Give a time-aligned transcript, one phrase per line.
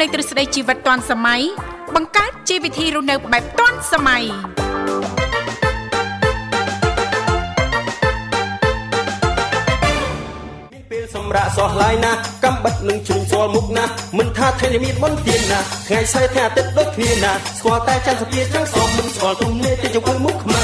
[0.00, 1.40] លេងទ្រឹស្ដីជីវិតទាន់សម័យ
[1.94, 4.22] បង្កើតជីវវិធីរស់នៅបែបទាន់សម័យ
[10.90, 12.12] ពេលសម្រាប់សោះឡាយណា
[12.44, 13.84] កំបិតនឹងជ្រុំស្គាល់មុខណា
[14.18, 20.62] មិនថាថ្ងៃមានមុនទៀនណាថ្ងៃស្អែកថ្ងៃអាទិត្យដូចគ្នាណាស្គាល់តែច័ន្ទសភាចាំងសមមិនស្គាល់ទុំនេះទៅជុំមុខខ្មៅ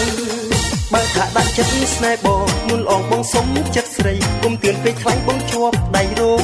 [0.92, 3.46] បើថាដាក់ចិត្តស្នេហ៍បងមុនអងបងសុំ
[3.76, 6.43] ចិត្តស្រីគុំទឿនពេកខ្លាញ់បងជាប់ដៃរវល់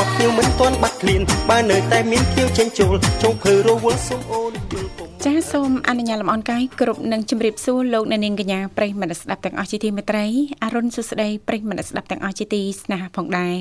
[0.00, 10.26] មកភ្ញៀវមិនទាន់បាត់ឃ្លានបើនៅតែមានភ្ញៀវចេញចូលចុងភើរវល់សុំអូនយល់ពុំចាសសូមអនុញ្ញាតលំអរកាយគ្រប់នឹងជម្រាបសួរលោកអ្នកនាងកញ្ញាប្រិយមិត្តស្ដាប់ទាំងអស់ជាទីមេត្រី
[10.62, 13.56] អរុនសុស្ដីប្រិយមិត្តស្ដាប់ទាំងអស់ជាទីស្នេហាផងដែរ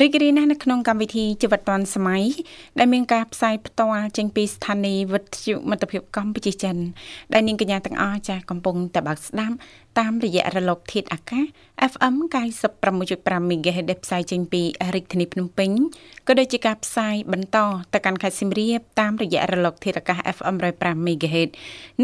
[0.00, 2.24] រីករាយណាស់នៅក្នុងកម្មវិធីជីវិតឌွန်សម័យ
[2.78, 6.76] ដែលមានការផ្សាយផ្ទាល់ចេញពីស្ថានីយ៍វិទ្យុមិត្តភាពកម្ពុជាចិន
[7.32, 9.56] ដែលនាងកញ្ញាទាំងអស់ចាស់កំពុងតបស្ដាប់
[9.98, 11.44] តាមរយៈរលកធាតុអាកាស
[11.92, 12.14] FM
[12.72, 14.62] 96.5 MHz ដែលផ្សាយចេញពី
[14.94, 15.70] រាជធានីភ្នំពេញ
[16.26, 17.58] ក៏ដូចជាការផ្សាយបន្ត
[17.92, 21.50] ទៅកាន់ខេត្តសៀមរាបតាមរយៈរលកធាតុអាកាស FM 105 MHz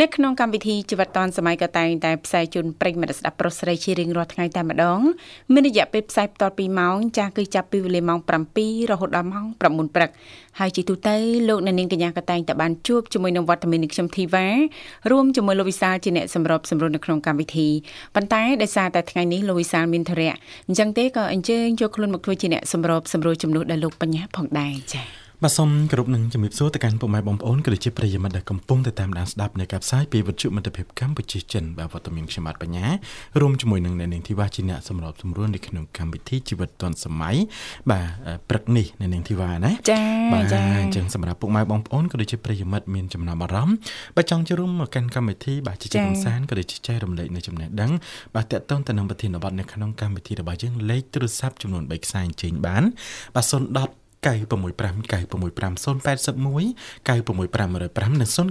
[0.01, 5.01] នៅក្នុងកម្មវិធីជីវិតឌွန်សម័យក៏តែងតែផ្សាយជូនប្រិយមិត្តស្ដាប់ប្រុសស្រីជារៀងរាល់ថ្ងៃតែម្ដង
[5.53, 8.19] មានរយៈពេលផ្សាយបន្ត2ម៉ោងចាស់គឺចាប់ពីវេលាម៉ោង
[8.55, 10.11] 7រហូតដល់ម៉ោង9ព្រឹក
[10.61, 11.17] ហើយជាទូទៅ
[11.49, 14.47] លោកអ្នកនាងកញ្ញាក៏តែងតែបានជួបជាមួយនឹងវត្តមាននៃខ្ញុំធីវ៉ា
[15.11, 17.69] រួមជាមួយលោកវិសាលជាអ្នកសម្របសម្រួលនៅក្នុងកម្មវិធី
[18.15, 20.35] ប៉ុន្តែដោយសារតែថ្ងៃនេះលោកវិសាលមានធរៈ
[20.69, 32.87] អញ្ចឹងទេក៏អញ្ជើញចូលខ្លួនមកធ្វើជាអ្នកសម្របសម្រួលជំនួសដល់លោកបញ្ញាផងដែរចា៎ បាទសូមគោរពនឹងជំរាបសួរទៅកាន់ពុកម៉ែបងប្អូនក៏ដូចជាប្រិយមិត្តដែលកំពុងតែតាមដានស្ដាប់នៃការផ្សាយពីវិទ្យុមិត្តភាពកម្ពុជាចិនបាទវត្តមានខ្ញុំបាទបញ្ញា
[33.41, 37.37] រួមជាមួយនឹងអ្នកនាងធីវ៉ាជាអ្នកសម្របសម្រួលនៅក្នុងកម្មវិធីជីវិតឌុនសម័យ
[37.91, 38.07] បាទ
[38.49, 40.01] ព្រឹកនេះអ្នកនាងធីវ៉ាណាចា
[40.33, 43.77] បាទអញ្ចឹងសម្រាប់ពុកម៉ែបងប្អូនក៏ដូចជាប្រិយមិត្តមានចំណាប់អារម្មណ៍
[44.17, 47.91] បាទចង់ចូលរួមមកកាន់កម្មវិធីបាទជាជាកំសាន្តក៏ដូចជាចែករំលែកនៅចំណេះដឹង
[48.35, 52.83] បាទតកតងទៅនឹងប្រធានបទនៅក្នុងកម្មវិធីរបស់យើងលេខទូរស័ព្ទចំនួន3ខ្សែអញ្ជើញបាន
[53.35, 54.75] បាទ010 965
[55.33, 56.67] 965 081
[57.07, 58.51] 965 105និង097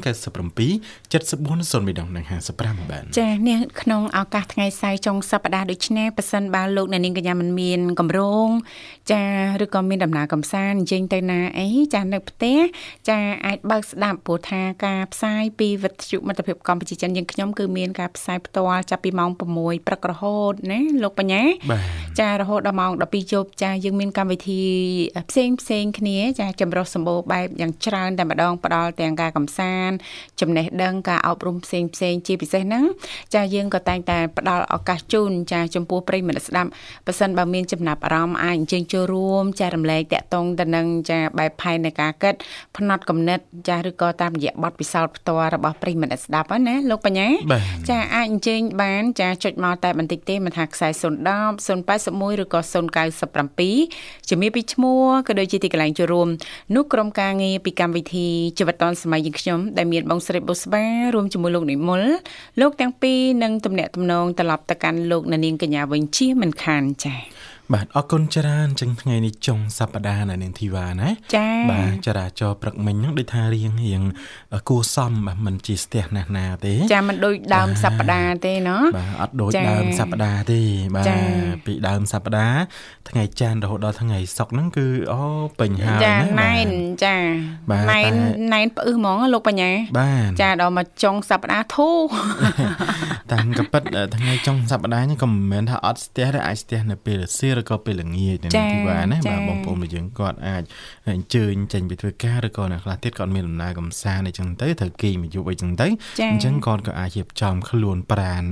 [1.11, 8.47] 74 0និង55បាទចានេះក្នុងឱកាសថ្ងៃសៅរ៍ចុងសប្តាហ៍ដូចនេះប៉ះសិនបើលោកអ្នកនាងកញ្ញាមិនមានកម្រង
[9.11, 9.23] ចា
[9.63, 12.57] ឬក៏មានដំណើរកំសាន្តអញ្ជើញទៅណាអីចានៅផ្ទះ
[13.09, 19.29] ចាអាចបើកស្ដាប់ព្រោះថាការផ្សាយពីវិទ្យុមិត្តភាពកម្ពុជាចិនយើងខ្ញុំគឺមានការផ្សាយផ្ទាល់ចាប់ពីម៉ោង
[19.59, 21.43] 6ព្រឹករហូតណាលោកបញ្ញា
[22.19, 24.63] ចារហូតដល់ម៉ោង12យប់ចាយើងមានកម្មវិធី
[25.29, 29.95] ផ្សេងផ្សេងគ្នាចាចម្រុះសម្បូរបែបយ៉ាងច្រើនតែម្ដងផ្ដល់ទាំងការកំសាន្ត
[30.41, 32.83] ចំណេះដឹងការអប់រំផ្សេងផ្សេងជាពិសេសហ្នឹង
[33.35, 36.69] ចាយើងក៏តែងតែផ្ដល់ឱកាសជូនចាចំពោះប្រិយមិត្តស្ដាប់
[37.07, 42.33] ប៉ះសិនបើមានចំណាប់អារម្មណ៍អាចអញ្ជើញចូលរួមចារំលែកតាក់ទងទៅនឹងចាបែបផែននៃការគិត
[42.77, 47.27] ផ្នត់កំណត់ចាឬក៏តាមរយៈបទពិសោធន៍ផ្ទាល់របស់ប្រិយមិត្តស្ដាប់ណាលោកបញ្ញា
[47.89, 52.59] ចាអាចអញ្ជើញបានចាចុចមកតែបន្តិចទេមិនថាខ្សែ010 081ឬក៏
[53.43, 56.27] 097ជំរាបពីឈ្មោះក៏ដូចជាទីកន្លែងចូលរួម
[56.75, 58.27] នោះក្រុមការងារពីកម្មវិធី
[58.57, 60.83] ជីវិតឌុនសម័យយើងខ្ញុំដែលមានបងស្រីបុស្បា
[61.13, 62.01] រួមជាមួយលោកនិមល
[62.61, 74.01] លោកទាំងពីរនឹងទំនាក់ទំនងត្រឡប់ទៅកាន់លោកនាងកញ្ញាវិញជាមិនខានចា៎ បាទអរគុណច្រើនចឹងថ្ងៃនេះចុងសប្តាហ៍នៅនាងធីវ៉ាណាចា៎បាទចរាចរព្រឹកមិញហ្នឹងដូចថារៀងរៀង
[74.69, 80.61] គួសមបាទមិនជាស្ទះណាស់ណាទេចាមិនដូចដើមសប្តាហ៍ទេណោះបាទអត់ដូចដើមសប្តាហ៍ទេ
[80.95, 81.11] បាទ
[81.65, 82.61] ពីដើមសប្តាហ៍
[83.09, 85.19] ថ្ងៃច័ន្ទរហូតដល់ថ្ងៃសុក្រហ្នឹងគឺអូ
[85.59, 86.69] ពេញហើយណាចាណែន
[87.03, 87.17] ចា
[87.91, 88.13] ណែន
[88.53, 89.71] ណែនផ្អឹសហ្មងលោកបញ្ញា
[90.41, 91.89] ចាដល់មកចុងសប្តាហ៍ធូ
[93.31, 93.81] តាមកពិត
[94.15, 100.63] ថ្ងៃចុងសប្តាហ៍នេះក៏មិនមែនថាអត់ស្ទះទេអាចស្ទះនៅពេលរសៀលឬក៏ពេលល្ងាចនៅទីវ៉ាណាបាទបងប្អូនរបស់យើងគាត់អាច
[101.09, 105.87] អញ្ជើញចេញពីធ្វើការឬក៏អ្នកខ្លះទៀតគាត់មានដំណើរកំសាន្តអីចឹងទៅត្រូវគេមកយប់អីចឹងទៅ
[106.31, 108.43] អញ្ចឹងគាត់ក៏អាចរៀបចំខ្លួនប្រាន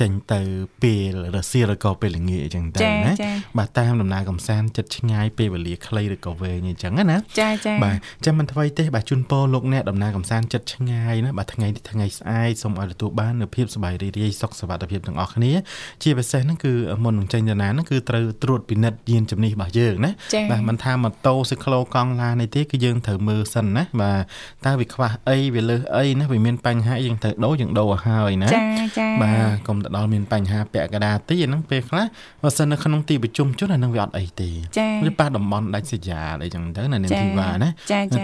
[0.00, 0.40] ចេញទៅ
[0.82, 3.12] ពេលរសៀលឬក៏ពេលល្ងាចអីចឹងទៅណា
[3.58, 15.52] បាទតាមដំណើរកំសាន្តចិត្តឆ្ងាយពេលវេលាខ្លីឬក៏វែងអីចឹងណាចាចាបាទចាំមិនថ្មីទេបាទជូនពរលោកអ្នកដំណើរកំសាន្តចិត្តឆ្ងាយណាបាទថ្ងៃនេះថ្ងៃស្អែកសូមឲ្យទទួលបាននូវភាពសប្បាយរីករាយសុខសុវត្ថិភាពទាំងអស់គ្នា
[16.02, 16.72] ជាពិសេសហ្នឹងគឺ
[17.04, 20.10] មុននឹងចេញទៅណាហ្នឹងគឺត្រូវត្រួតពិនិត្យយានជំនិះរបស់យើងណា
[20.50, 24.20] បាទមិនថាម៉ូតូស៊ីក្លូកង់ឡាននេះទេគឺយើងត្រូវមើលសិនណាបាទ
[24.66, 28.62] តើវាខ្វះអីវាលើសអីណាវាមានបញ្ហាយើងត្រូវដូរយើងដូរឲ្យហើយណាចា
[28.98, 32.04] ចាបាទកុំទៅដល់មានបញ្ហាពាក់កណ្ដាលទីអាហ្នឹងពេលខ្លះ
[32.42, 34.50] បើសិននៅក្នុងទីប្រជុំជនអាហ្នឹងវាអត់អីទេ
[35.04, 37.68] វាប៉ះតំបន់ដាច់សញ្ញាអីចឹងទៅណានាងធីវ៉ាណា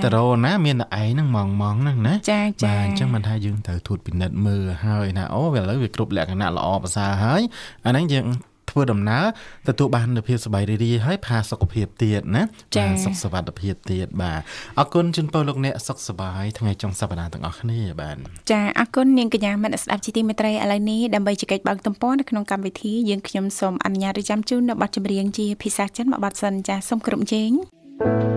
[0.05, 7.43] ទៅរោណាមានតែឯងហ្នឹងម៉ងម៉ងហ្នឹងណាបាទអញ្ចឹងមិនថាយើងត្រូវធូតពិនិត្យមើលហើយណាអូវាឥឡូវវាគ្រប់លក្ខណៈល្អប្រសើរហើយ
[7.87, 8.25] អាហ្នឹងយើង
[8.74, 9.26] ធ្វើដំណើរ
[9.68, 14.42] ទទួលបាននូវភាពសប្បាយរីករាយហើយផាសុខភាពទៀតណាបាទសុខសวัสดิភាពទៀតបាទ
[14.80, 18.18] អរគុណជូនពរលោកអ្នកសុខសប្បាយថ្ងៃចុងសប្តាហ៍ទាំងអស់គ្នាបាទ
[18.52, 27.52] ចាអរគុណនាងកញ្ញាមិត្តស្ដាប់ជីទីមេត្រីឥឡូវនេះដើម្បីជែកបើកទំព័រនៅក្នុងកម្មវិធីយើងខ្ញុំសូមអនុញ្ញាតរៀបចំជូននៅប័ណ្ណចម្រៀងជាភាសាចិនមួយប័ណ្ណសិនចាសូមគ្រប់ជេង
[28.00, 28.37] thank you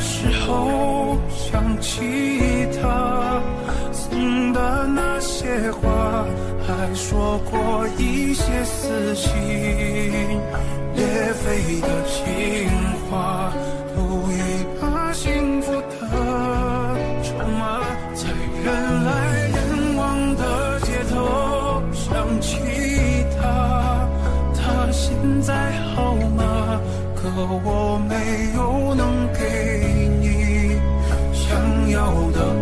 [0.00, 2.00] 时候想起
[2.80, 3.40] 他
[3.92, 6.24] 送的那些话，
[6.66, 9.30] 还说过一些撕心
[10.94, 11.04] 裂
[11.34, 12.70] 肺的情
[13.10, 13.52] 话，
[13.94, 14.00] 都
[14.32, 15.82] 已把幸福的
[17.22, 17.80] 筹码
[18.14, 18.28] 在。
[18.62, 19.10] 人来
[19.48, 22.58] 人往的街头，想起
[23.40, 24.06] 他，
[24.54, 25.10] 他现
[25.42, 26.80] 在好吗？
[27.16, 27.28] 可
[27.64, 28.14] 我没
[28.54, 29.19] 有能
[32.00, 32.59] 要等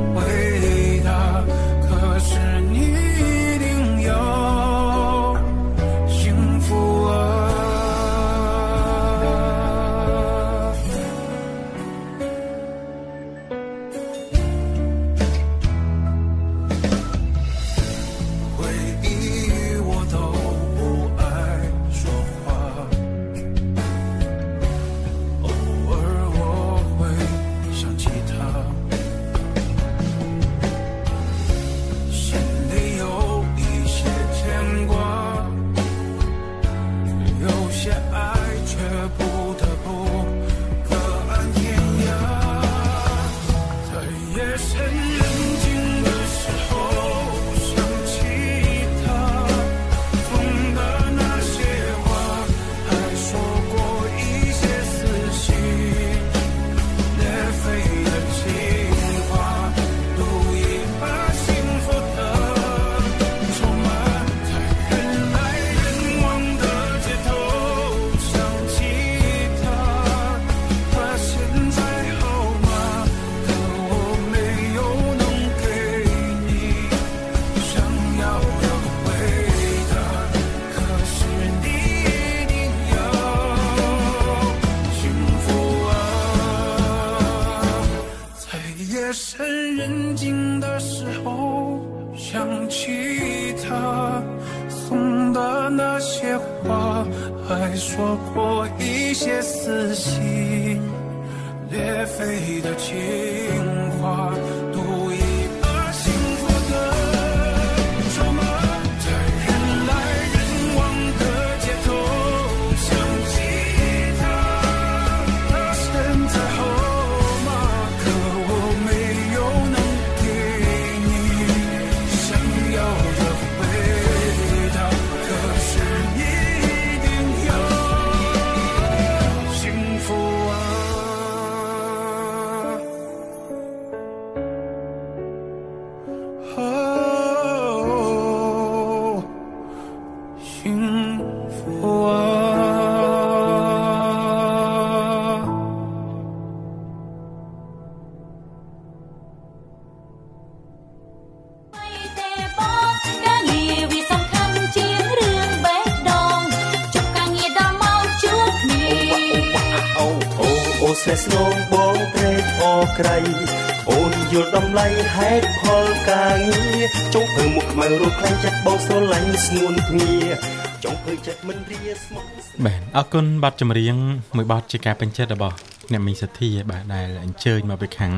[172.66, 173.96] បាទអរគុណប័ណ្ណចម្រៀង
[174.36, 175.56] មួយប័ណ្ណជាការពេញចិត្តរបស់
[175.92, 178.12] អ្នកមីងសទ្ធាបាទដែលអញ្ជើញមកពីខាង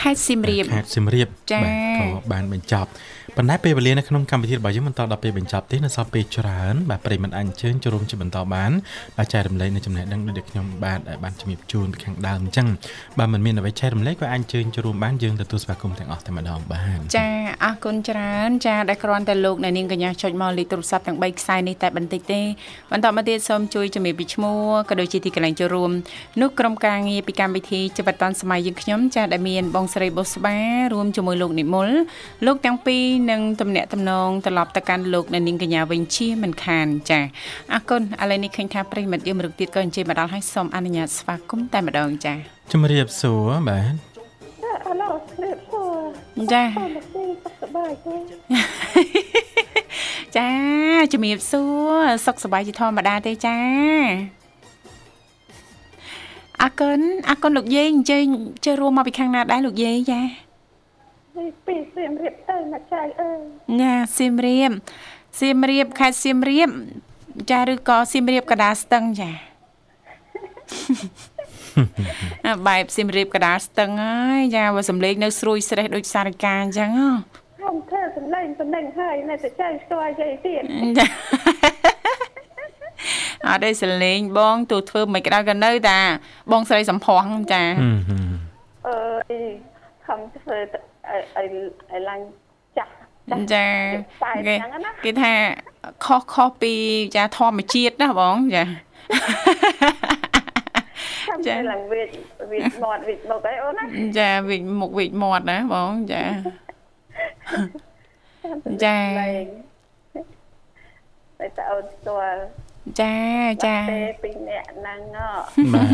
[0.00, 2.90] ខេត្តសៀមរាបខេត្តសៀមរាបចា៎បាទក៏បានបញ្ចប់
[3.38, 8.70] ប៉ុន្តែពេលវេលានៅក្នុងកម្មវិធីរបស់យើងមិនតដល់ពេលបញ្ចប់ទេនៅសល់ពេលច្រើនបាទប្រិយមិត្តអញ្ជើញចូលរួមជាបន្តបាន
[9.16, 12.68] បាទចែករំលែកនៅចំណេះដឹងដូចដែលខ្ញុំបាទបានជំរាបជូនពីខាងដើមអញ្ចឹង
[13.18, 17.28] បាទមិនមានអ្វីចែករំលែកក៏អញ្ជើញចូលរួមបានយើងទទួលស្វាគមន៍ទាំងអស់តែម្ដងបាទចា
[17.64, 22.40] អរគុណច្រើនចាដែលគ្រាន់តែលោកអ្នកនាងកញ្ញាចុចមកលេខទូរស័ព្ទទាំង3ខ្សែនេះតែបន្តិចទេ
[22.92, 25.90] បន្តមកទៀតសូមជួយជំរាបពីឈ្មោះក៏ដូចជាទីកន្លែងចូលរួម
[26.40, 30.56] នោះក្រុមការងារពីកម្មវិធីជីវិតឌុនសម័យយើងខ្ញុំចាដែលមានបងស្រីបុស្បា
[30.92, 31.88] រួមជាមួយលោកនិមល
[32.46, 37.20] លោកទាំងពីរនឹងទំនាក់ទំនងត្រឡប់ទៅកាន់លោកអ្នកនាងកញ្ញាវិញជាមិនខានចា
[37.72, 42.34] អរគុណឥឡូវនេះឃើញថាប្រិយមិត្តយើងមរុកទៀតក៏អញ្ជើញមកដល់ហើយសូមអនុញ្ញាតស្វាគមន៍តែម្ដងចា
[42.72, 43.94] ជំរាបសួរបាទ
[44.86, 45.82] អាឡូស្នេហ៍សួ
[46.38, 48.14] រចាអត់ទេសុខសប្បាយទេ
[50.36, 50.48] ចា
[51.12, 51.62] ជំរាបសួ
[52.00, 53.56] រសុខសប្បាយជាធម្មតាទេចា
[56.62, 58.24] អរគុណអរគុណលោកយាយអញ្ជើញ
[58.64, 60.45] ចូលរួមមកពីខាងណាដែរលោកយាយចានេះ
[61.66, 63.40] ពីសៀមរាបទៅណាចៅអើយ
[63.80, 64.70] ណាសៀមរាប
[65.40, 66.70] សៀមរាបខេត្តសៀមរាប
[67.50, 69.30] ចាឬក៏សៀមរាបកណ្ដាលស្ទឹងចា
[72.46, 77.10] អាបែបសៀមរាបកណ្ដាលស្ទឹងហើយចាបើសំលេងនៅស្រួយស្រេះដូចសារិកាអញ្ចឹងហ៎
[77.56, 80.62] ខ្ញុំធ្វើសម្លេងសម្លេងហើយនៅតែចៅស្គាល់យាយទៀត
[80.98, 81.06] ចា
[83.48, 86.00] អត់ទេសលេងបងទូធ្វើមិនក្តៅក៏នៅតា
[86.52, 88.28] បងស្រីសំផស្សចាហឹមហឹម
[88.86, 88.96] អឺ
[89.30, 89.40] អី
[90.06, 90.78] ខំធ្វើទៅ
[91.16, 91.46] ឲ្យឲ្យ
[91.92, 92.20] ឲ្យឡើង
[92.78, 92.90] ចាស់
[93.30, 93.66] ស់ចា
[94.22, 95.32] តែគេអញ្ចឹងណាគេថា
[96.04, 96.74] ខុសខុសពី
[97.16, 98.64] ចាធម្មជាតិណាបងចា
[101.26, 102.08] ខ្ញុំចាធ្វើឡើងវាច
[102.52, 103.84] វាចមាត់វាចមុខអីអូនណា
[104.18, 106.22] ចាវិចមុខវិចមាត់ណាបងចា
[108.84, 108.96] ចា
[111.38, 112.42] តែតើអូនស្គាល់
[113.00, 113.16] ចា
[113.66, 115.28] ចាទេពីរអ្នកហ្នឹងហ៎
[115.74, 115.90] បាទ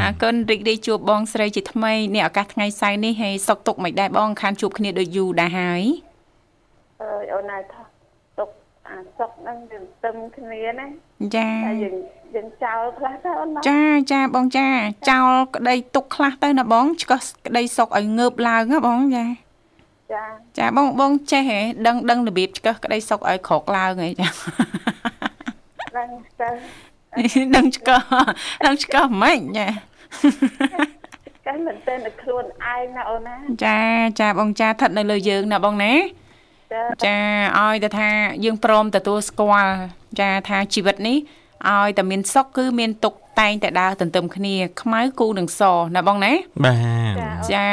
[0.00, 5.82] អរគុណរីករាយជួបបងស្រីជាថ្មីនេះឱកាសថ្ងៃសៅរ៍នេះហើយសុកទុកមិនដែរបងខានជួបគ្នាដូចយូរដែរហើយ
[7.02, 7.82] អើយអូនណាថា
[8.38, 8.48] ទុក
[8.88, 10.86] អាសុកហ្នឹងយើងស្ទឹមគ្នាណា
[11.36, 11.96] ចាតែយើង
[12.34, 13.80] យើងចោលខ្លះទៅអូនណាចា
[14.12, 14.68] ចាបងចា
[15.10, 19.26] ចោលក្តីទុកខ្លះទៅណាបងឆ្កឹះក្តីសុកឲ្យងើបឡើងណាបងចា
[20.12, 20.24] ចា
[20.58, 24.28] ចាបងបងចេះហ៎ដឹងដឹងរបៀបឆ្កឹះក្តីសុកឲ្យក្រោកឡើងហ៎ចា
[25.96, 26.50] ឡើងទៅ
[27.56, 28.02] ដឹងឆ្កឹះ
[28.66, 29.66] ដឹងឆ្កឹះមិនចា
[31.46, 33.78] កែមិនទៅនៅខ្លួនឯងណាអូនណាចា
[34.20, 35.92] ចាបងចាស្ថិតនៅលើយើងណាបងណា
[36.72, 37.16] ចាចា
[37.58, 38.10] ឲ្យតែថា
[38.44, 39.74] យើងព្រមទទួលស្គាល់
[40.20, 41.18] ចាថាជីវិតនេះ
[41.66, 45.62] ឲ្យតែមានសុខគឺមានទុកតែងតែដើរទន្ទឹមគ្នាខ្មៅគូនឹងស
[45.96, 46.32] ណាបងណា
[46.64, 46.74] បា
[47.12, 47.16] ទ
[47.52, 47.64] ចា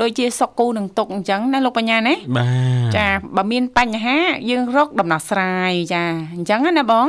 [0.00, 2.46] ដូចជាសុខគូនឹងទុកអញ្ចឹងណាលោកបញ្ញាណាបា
[2.92, 3.06] ទចា
[3.36, 4.18] បើមានបញ្ហា
[4.50, 6.04] យើងរកដំណោះស្រាយចា
[6.34, 7.06] អញ្ចឹងណាបង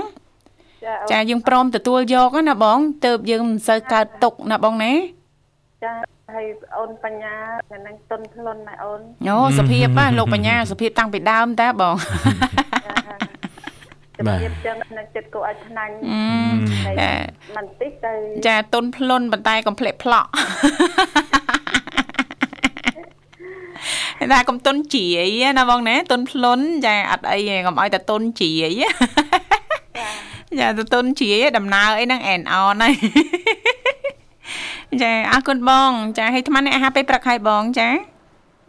[0.88, 4.94] ចាអូនចាយើងព្រមទទួលយកណាបងទៅយើងមិនសូវកើតទុកណាបងណា
[5.84, 5.94] ចា
[6.34, 6.46] ហើយ
[6.77, 7.34] អូនបញ្ញា
[7.70, 11.96] ថ្ងៃហ្នឹងទុនធ្លុនណាអូនអូសភាពណាលោកបញ្ញាសភាពតាំងពីដើមតើបង
[12.86, 12.96] ចា
[14.17, 15.94] ជំរាបចឹងនៅចិត្តគូឲ្យថ្នាញ់
[17.00, 17.10] អឺតែ
[17.46, 18.13] ចាមិនតិចទៅ
[18.48, 20.29] ចាទុនភ្លុនប៉ុន្តែកំភ្លេចផ្លក់
[24.34, 30.08] តែកុំទុនជ្រាយណាបងណាទុនភ្លុនចាអត់អីទេកុំឲ្យតែទុនជ្រាយចា
[30.77, 32.93] ទៅទុនជ្រាយដំណើរអីហ្នឹងអែនអនហើយ
[35.01, 37.89] ចាអរគុណបង ចាឲ្យថ្មនេះអាហារពេលព្រឹកឲ្យបង ចា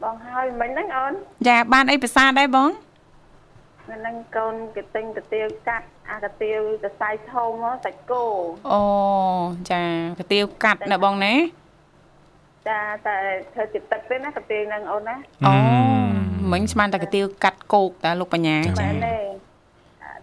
[0.05, 1.13] បងហើយមិញហ្នឹងអូន
[1.49, 2.71] ចាបានអីភាសាដែរបង
[3.83, 8.25] ថ្ងៃហ្នឹងកូនគេទិញកាទៀវកាត់អាកាទៀវសរសៃធំហ៎សាច់គោ
[8.73, 8.83] អូ
[9.71, 9.83] ចា
[10.19, 11.35] កាទៀវកាត់ណាបងណា
[12.69, 13.17] ចាតែ
[13.55, 15.17] ធ្វើជាទឹកទេណាកាទៀវហ្នឹងអូនណា
[15.47, 15.55] អូ
[16.53, 19.48] មិញស្មានតែកាទៀវកាត់គោកតាលោកបញ្ញាមែចានទេអា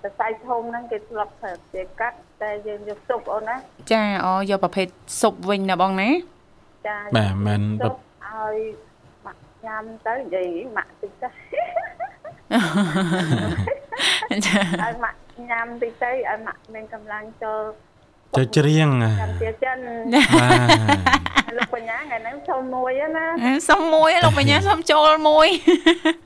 [0.05, 3.55] សរសៃធំហ្នឹងគេធ្លាប់ធ្វើជាកាត់តែយើងយកស៊ុបអូនណា
[3.91, 4.88] ចាអូយកប្រភេទ
[5.21, 6.09] ស៊ុបវិញណាបងណា
[6.88, 7.95] ចាបាទមិនស៊ុប
[8.25, 8.55] ឲ្យ
[9.25, 10.47] ម៉ាក់ញ៉ាំទៅនិយាយ
[10.77, 11.29] ម៉ាក់តិចទៅ
[14.45, 15.19] ចាឲ្យម៉ាក់
[15.51, 17.62] ញ៉ាំតិចទៅឲ្យម៉ាក់មានកម្លាំងចូល
[18.34, 19.77] ចូលច្រៀងចាំជាចិន
[20.41, 20.48] បា
[21.51, 25.48] ទលោកបញ្ញាថ្ងៃហ្នឹងចូលមួយហ្នឹងណាសុំមួយលោកបញ្ញាសុំចូលមួយ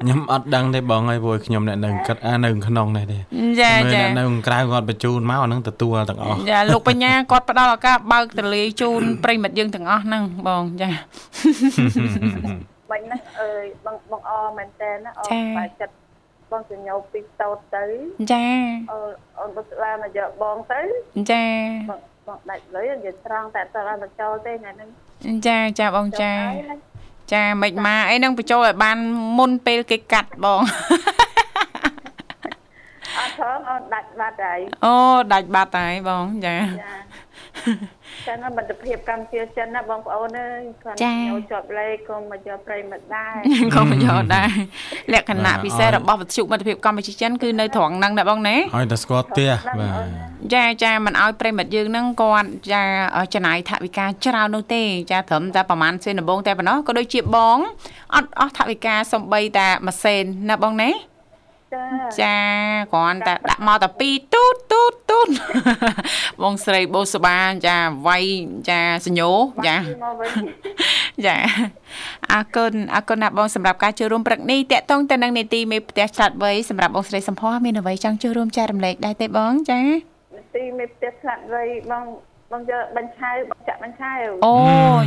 [0.02, 3.18] ខ្ញុំអត់ដឹងទេបងហើយព្រោះខ្ញុំអ្នកនៅគិតអានៅក្នុងនេះទេ
[3.62, 10.90] ចាមើលចាអ្នកនៅក្រៅគាត់បញ្ជូនមកអានឹងទទួលទាំងអស់ចាលោកបញ្ញាគាត់ផ្ដល់ឱកាសបើកតលាយជូនប្រិមិត្តយើងទាំងអស់ហ្នឹងបងចា
[12.92, 15.94] បាញ់ហ្នឹងអើយបងបងអមែនតើណាអចា៎បើចិត្ត
[16.52, 17.86] បងសញ្ញោពីតូតទៅ
[18.32, 18.46] ចា
[18.92, 18.98] អូ
[19.40, 20.82] អូនបុស្បាមកយកបងទៅ
[21.32, 21.46] ចា
[21.90, 24.90] បងបងដាច់លុយនិយាយត្រង់តែតើឲ្យមកចូលទេថ្ងៃហ្នឹង
[25.48, 26.80] ចាចាបងចាចូលហើយ
[27.34, 28.98] ចាមិនមកអីហ្នឹងបញ្ចូលឲ្យបាន
[29.38, 30.62] មុនពេលគេកាត់បង
[33.18, 34.96] អត់ផងអូនដាច់បាត់ហើយអូ
[35.34, 36.94] ដាច់បាត់ហើយបងចាចា
[38.28, 43.34] ចឹងណាមិត្តភាពកម្ពុជាចិនណាបងប្អូនអើយគាត់ចា៎ចូលជាប់លេខក៏មកយកប្រិមិត្តដែរ
[43.76, 44.50] ក៏មិនយកដែរ
[45.14, 52.84] លក្ខណៈពិសេសរបស់វិទ្យុមិត្តភាពកម្ពុជាចិនគឺនៅត្រង់ហ្នឹងណាបងណាឲ្យតែស្គាល់ផ្ទះបាទចាចាមិនឲ្យប្រិមិត្តយើងហ្នឹងគាត់ចា
[53.34, 57.58] ចំណាយថវិកាច្រើននោះទេ ចាត្រឹមតែប្រហែលសេនដំបងតែប៉ុណ្ណោះក៏ដូចជាបង
[58.16, 60.90] អត់អស់ថវិកាសំបីតែមួយសេនណាបងណា
[61.74, 61.84] ចា
[62.22, 62.38] ចា
[62.94, 65.28] គ្រាន់តែដាក់មកតែពីរទូតទូតទូត
[66.42, 68.24] បងស្រីបូសុបាចាវាយ
[68.70, 69.32] ចាសញ្ញោ
[69.68, 70.32] ចាមកវិញ
[71.26, 71.38] ចា
[72.32, 79.80] អរគុណអរគុណណាស់បងសម្រាប់ការចូលរួមព្រឹកនេះតកតងទៅនឹងនីតិមេផ្ទះឆ្លាតវៃសម្រាប់បងស្រីសំផស្សមានអ្វីចង់ចូលរួមចែករំលែកដែរទេបងចា
[80.56, 82.06] ទីមេផ្ទះឆ្លាក់វៃបង
[82.52, 84.14] បងយកបាញ់ឆៅបងចាក់បាញ់ឆៅ
[84.46, 84.56] អូ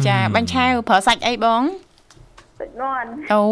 [0.09, 1.63] ចាបាញ់ឆាវប្រើសាច់អីបង
[2.63, 3.43] ទឹកនន់អូ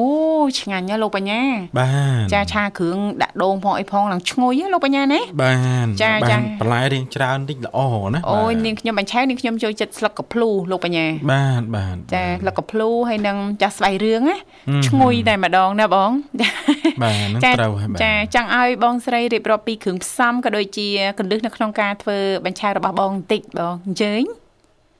[0.61, 1.43] ឆ្ងាញ់ណាស់លោកបញ្ញា
[1.79, 1.89] បា
[2.21, 5.53] ទចាឆាគ្រឿងដាក់ដូងផងអីផងឡើងឈ្ងុយណាលោកបញ្ញាណាបា
[5.85, 7.79] ទចាចាបានបន្លែរៀងច្រើនតិចល្អ
[8.15, 16.49] ណាអូយបាទនាងខ្ញុំបាញ់ឆាវនាងខ្ញុំចូលចិត្តស្លឹកកភ្លូលោកបញ្ញាបាទបាទចាស្លឹកកភ្លូហើយនឹងចាស់ស្បៃរឿងណាហឹមឈ្ងុយតែម្ដងណាបងចា
[17.03, 20.89] បាទហ្នឹងចាត្រូវហើយបាទចាចង់ឲ្យបងស្រីរៀបរាប់ពីគ្រឿងផ្សំក៏ដូចជា
[21.19, 24.25] កន្លឹះនៅក្នុងការធ្វើបញ្ឆៅរបស់បងបន្តិចបងអញ្ជើញ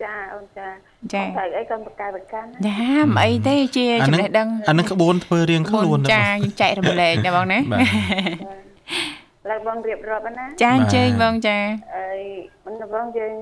[0.05, 0.69] ចាអូនចា
[1.13, 7.87] ចាត្រូវអីក៏បកកែបកានណាចាមិនអីទេជាចំណេះដឹងអានឹងក្បួនធ្វើរៀងខ្លួនចាណាយើងចែករំលែកណាបងណាបាទ
[9.51, 11.59] ឡើយបងរៀបរាប់ណាចាអញ្ជើញបងចា
[11.97, 12.23] អី
[12.67, 13.35] មិនបងយើង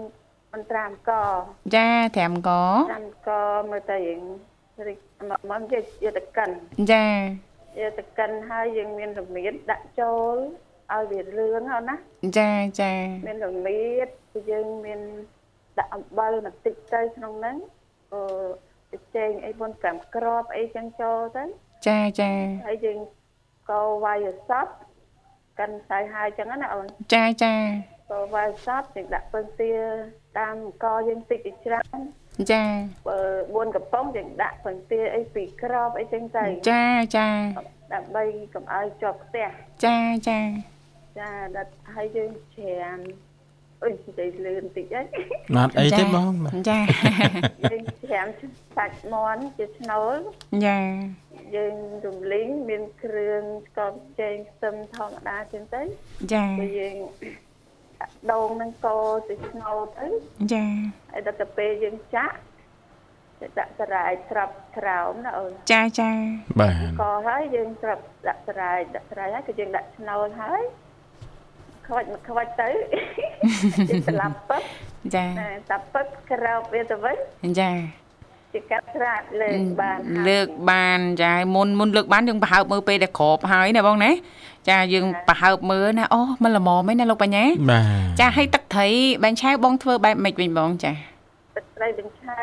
[0.53, 1.13] មិនត្រាំក
[1.77, 2.51] ចាត្រាំក
[2.91, 3.31] ត្រាំក
[3.71, 4.23] មើលតែយើង
[4.87, 4.99] រីក
[5.31, 6.51] មកមកយកយកទៅកិន
[6.93, 7.07] ចា
[7.81, 10.37] យកទៅកិនហើយយើងមានរមៀតដាក់ចូល
[10.93, 11.97] ឲ្យវាលឿងហ្នឹងណា
[12.39, 12.51] ចា
[12.81, 12.93] ចា
[13.27, 15.01] មានរមៀតគឺយើងមាន
[15.79, 17.57] ដាក់អំបិលបន្តិចទៅក្នុងហ្នឹង
[18.13, 18.23] អឺ
[18.93, 21.45] ទៅចេងអីប៉ុន5ក្របអីចឹងចូលទៅ
[21.87, 22.33] ចាចា
[22.67, 22.99] ហើយយើង
[23.71, 24.67] កោវាយឲ្យសព
[25.59, 27.55] កាន់ខ្សែហើយចឹងណាអូនចាចា
[28.11, 29.73] កោវាយសពយើងដាក់ពងទា
[30.39, 32.01] តាមកយើងតិចទៅច្រើន
[32.53, 32.65] ចា
[33.09, 33.19] បើ
[33.69, 36.85] 4កំប៉ុងយើងដាក់ពងទាអីពីរក្របអីចឹងទៅចា
[37.17, 37.29] ចា
[37.93, 39.49] ដើម្បីកុំឲ្យជាប់ផ្ទះ
[39.85, 40.41] ចាចា
[41.19, 43.01] ចាដាក់ហើយយើងច្រាន
[43.83, 45.03] អុយនិយាយលឿនតិចហី
[45.57, 46.79] ណាត់អីទេបងបាទចា
[47.71, 48.29] យើងច្រាន
[48.77, 50.17] សាច់មាន់ជាឆ្នូល
[50.67, 50.79] ចា
[51.57, 55.83] យើងរំលីងមានគ្រឿងស្ករចេងខ្ទឹមធម្មតាចឹងទៅ
[56.33, 56.97] ចាគឺយើង
[58.01, 60.07] ដាក់ដូងនឹងកោទៅឆ្នូលទៅ
[60.53, 60.65] ចា
[61.13, 62.39] ហើយដល់ទៅពេលយើងចាក់
[63.41, 66.11] ទៅដាក់សរាយត្រាប់ក្រោមណាអូនចាចា
[66.61, 70.63] បាទកោហើយយើងត្រាប់ដាក់សរាយដាក់សរាយហើយគឺយើងដាក់ឆ្នូលហើយ
[71.89, 72.69] ខ្វាច់មកខ្វាច់ទៅ
[73.89, 74.63] យើងស្លាប់ពឹក
[75.15, 77.71] ចាតែតាពឹកក្រោបវាទៅវិញចា
[78.53, 84.11] ជាកាត់ស្រាតលើកបានហើយលើកបានចាមុនមុនលើកបានយើងប្រហើបមើលពេលដែលក្របហើយណាបងណា
[84.71, 87.81] ចាយើងប្រហើបមើលណាអូមិនល្មមទេណាលោកបញ្ញាបា
[88.17, 88.89] ទចាឲ្យទឹកត្រី
[89.23, 90.93] បាញ់ឆៅបងធ្វើបែបម៉េចវិញបងចា
[91.57, 92.41] ទឹកត្រីបញ្ឆៅ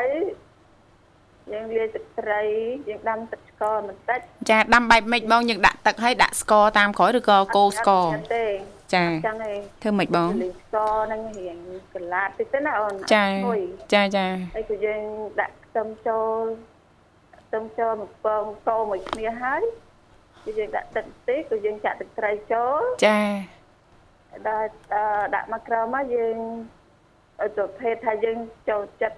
[1.53, 2.41] យើងលាយទឹកត្រី
[2.87, 8.45] យើងដាំទឹកស្ករបន្តិចចាដាំបែបម៉េចបងយើងដាក់ទឹកឲ្យដាក់ស្ករតាមក្រោយឬក៏កូរស្ករអត់ទេ
[8.93, 11.57] ចាចឹងឯងធ្វើម៉េចបងលាយស្ករហ្នឹងរៀង
[11.93, 13.61] កន្លាតតិចទៅណាអូនចាឈ្ងុយ
[13.93, 15.03] ចាចាហើយគឺយើង
[15.41, 16.41] ដាក់ខ្ទឹមចូល
[17.41, 19.61] ខ្ទឹមចូលមកពងកោមួយគ្នាហើយ
[20.43, 23.19] គឺយើងដាក់ទឹកបន្តិចគឺយើងចាក់ទឹកត្រីចូលចា
[24.47, 25.03] ដល់អឺ
[25.35, 26.37] ដាក់មកក្រោមមកយើង
[27.41, 28.37] ឲ្យប្រភេទថាយើង
[28.69, 29.17] ចូលចិត្ត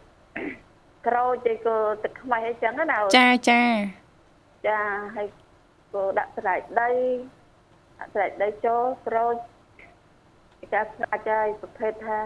[1.08, 3.64] ក្រូចឯក៏ទឹកខ្មៅអីចឹងណាអូនចាចា
[4.68, 4.80] ចា
[5.16, 5.28] ហើយ
[5.94, 6.90] ក៏ដាក់ស្រែកដី
[8.00, 9.36] ដាក់ស្រែកដីចូលក្រូច
[10.60, 10.82] គេថា
[11.14, 12.20] អាចឲ្យប្រភេទថា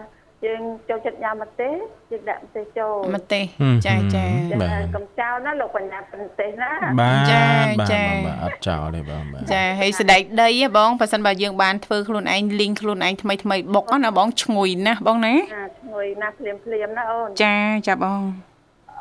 [0.46, 1.74] យើងចូលចិត្តញ៉ាំម្ទេស
[2.10, 7.42] យើងដាក់ម្ទេសចូលម្ទេសហឹមចាចាចាបាទកុំចោលណាលោកបញ្ញាម្ទេសណាបាទចា
[7.80, 17.56] បាទចាបាទអត់ចោលទេបងបាទចាហើយស្ដែកដីហ៎បងបើសិនបើយើងបានធ្វើខ្លួនឯងលីងខ្លួនឯងថ្មីថ្មីបុកណាបងឈ្ងុយណាស់បងណាណាឈ្ងុយណាស់ភ្លាមភ្លាមណាអូនចា
[17.88, 18.22] ចាបង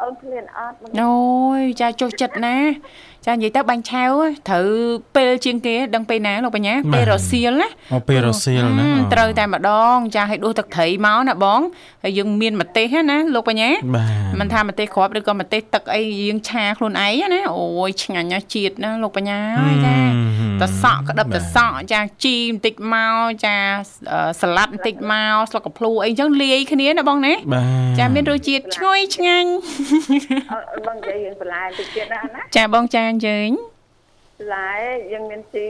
[0.01, 1.15] អូនភ្លានអត់បងអូ
[1.59, 2.55] យចាចុះចិត្តណា
[3.25, 4.03] ចានិយាយទៅបាញ់ឆៅ
[4.49, 4.67] ត្រូវ
[5.15, 11.59] ពេលជាងគេដឹងពេលណាលោកបញ្ញាពេលរសៀលណាអូពេលរសៀលណាហឹមត្រូវតែម្ដង ចាឲ្យដួសទឹកត្រីមកណាបង
[12.03, 19.95] ហើយយើងមានម្ទេសណាលោកបញ្ញាបាទមិនថាម្ទេសគ្រាប់ឬក៏ម្ទេសទឹកអីយើងឆាខ្លួនឯងណាអូយឆ្ងាញ់ណាស់ជាតិណាលោកបញ្ញាហើយចា
[20.61, 23.55] តសក់ក្តឹបតសក់ចាជីបន្តិចមកចា
[24.11, 27.63] អឺសាឡាត់បន្តិចមកស្លឹកកភ្លូអីចឹងលាយគ្នាណាបងណាបា
[27.95, 29.49] ទចាមានរសជាតិឈ្ងុយឆ្ងាញ់
[30.73, 33.49] អូនបងនិយាយរឿងបន្លែតិចទៀតណាណាចាបងចាអញ្ជើញ
[34.37, 34.71] បន្លែ
[35.11, 35.67] យើងមានជី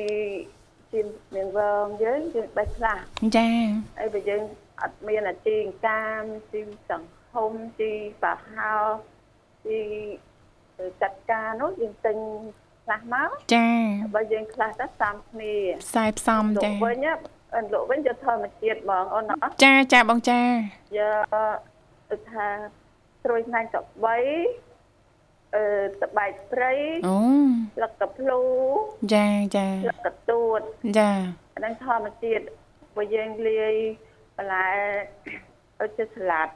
[0.91, 0.99] ជី
[1.35, 2.97] មានវងយើងយើងបេះខ្លះ
[3.37, 3.49] ចា
[3.99, 4.41] ហើយបើយើង
[4.81, 7.91] អត់មានអាជីកាមជីសង្ឃុំជី
[8.23, 8.75] បាហោ
[9.65, 9.79] ជី
[10.77, 12.17] ទៅចាត់ការនោះយើងទិញ
[12.85, 13.67] ខ្លះមកចា
[14.15, 17.13] បើយើងខ្លះទៅតាមគ្នាខ្សែផ្សំលចាក់វិញណា
[17.55, 20.41] អឺលក់វិញយកធម្មជាតិហ្មងអូនអត់ចាចាបងចា
[20.97, 21.01] យ
[21.33, 21.35] ក
[22.09, 22.47] ដូចថា
[23.25, 23.75] ត្រួយថ្ងៃក
[24.05, 24.17] បី
[25.55, 25.65] អឺ
[26.01, 26.71] តបែកព្រៃ
[27.07, 27.15] អូ
[27.75, 28.41] ស្លឹកកភ្លូ
[29.13, 30.59] ចាចាស្លឹកកទួត
[30.97, 31.11] ចា
[31.55, 32.43] អាហ្នឹងធម្មជាតិ
[32.95, 33.73] បើយើងលាយ
[34.37, 34.67] បន្លែ
[35.79, 36.53] ដូចជាស្លាត់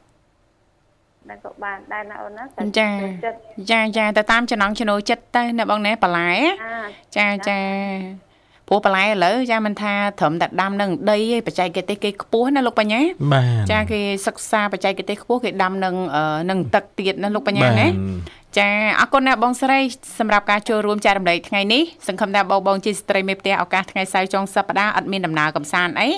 [1.24, 3.40] ហ្នឹងក៏បានដែរណាអូនណាតែចាចូលចិត្ត
[3.72, 6.32] ចាចាទៅតាមចំណង់ចំណូលចិត្តទៅណាបងណាបន្លែ
[6.64, 6.80] អា
[7.18, 7.60] ចាចា
[8.68, 13.02] ព្រោះបន្លែឥឡូវចាមិនថាត្រឹមតែដាំនឹងដីឯងបច្ចេកទេសគេខ្ពស់ណាលោកបញ្ញា
[13.34, 17.88] បាទចាគេសិក្សាបច្ចេកទេសខ្ពស់គេដាំនឹងអឺនឹងទឹកទៀតណាលោកបញ្ញាបាទណា
[18.58, 19.80] ចាអរគុណណាបងស្រី
[20.20, 26.10] សម្រាប់ការចូលរួមចែករំលែកថ្ងៃនេះសង្ឃឹមថាបងបងជាស្ត្រីមេផ្ទះឱកាសថ្ងៃសៅរ៍ចុងសប្តាហ៍អត់មានដំណើរកំសាន្តអី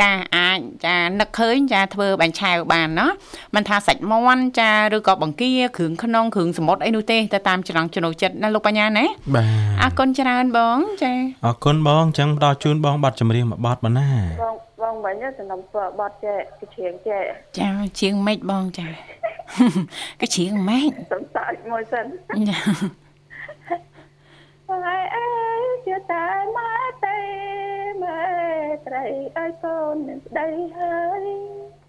[0.00, 3.06] ចាអាចចានឹកឃើញចាធ្វើបាញ់ឆាវបានណា
[3.54, 9.04] មិនថាសាច់មាន់ចាឬក៏បង្គាគ្រឿងក្នុងគ្រឿងសមុទ្រអីនោះទេទៅតាមចំណង់ចំណូលចិត្តណាលោកបញ្ញាណា
[9.34, 9.46] បាទ
[9.82, 11.12] អរគុណច្រើនបងចា
[11.46, 14.08] អរគុណបងអញ្ចឹងផ្ដល់ជូនបងប័ណ្ណចម្រៀងមួយប័ណ្ណបណ្ណា
[14.42, 17.24] បង បងវិញទៅសំណពរបត់ចែកគេជ្រៀងចែក
[17.58, 17.70] ចា
[18.00, 18.86] ជាងម៉េចបងចា
[20.20, 22.06] គឺជាងម៉េចសំសាច់មួយសិន
[22.48, 22.58] ចា
[24.68, 25.28] ហើយអើ
[25.60, 27.18] យជាតែម៉ែទេ
[28.04, 28.22] ម៉ែ
[28.86, 29.04] ត្រី
[29.36, 31.22] ឲ្យកូននឹងស្ដីហើយ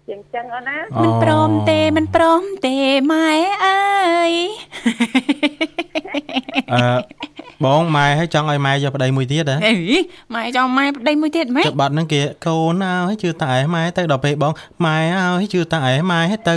[0.08, 2.76] ជាងចឹងអូនណាមិនព្រមទេមិនព្រមទេ
[3.12, 3.30] ម៉ែ
[3.64, 4.32] អើយ
[6.72, 6.82] អឺ
[7.64, 9.72] បងម៉ែឲ្យចង់ឲ្យម៉ែយកប្តីមួយទៀតហ៎អេ
[10.34, 14.52] ម៉ែចង់ម៉ែប្តីមួយទៀតម៉េចចុះបាត់ហ្នឹងគេកូនឲ្យជឿតែឯម៉ែទៅដល់ពេលបង
[14.84, 14.96] ម៉ែ
[15.38, 16.54] ឲ្យជឿតែឯម៉ែទៅ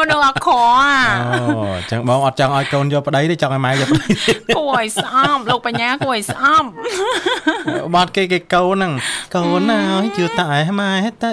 [0.00, 0.96] មនុស្សអខអា
[1.32, 1.38] អូ
[1.74, 4.06] អញ្ចឹងបងអត់ចង់ឲ្យកូនយកប្តីទេចង់ឲ្យម៉ែយកប្តី
[4.56, 6.68] គួរឲ្យស្អប់លោកបញ្ញាគួរឲ្យស្អប់
[7.94, 8.92] បាត់គេគេកូនហ្នឹង
[9.34, 11.30] កូនឲ្យជឿតែឯម៉ែទៅ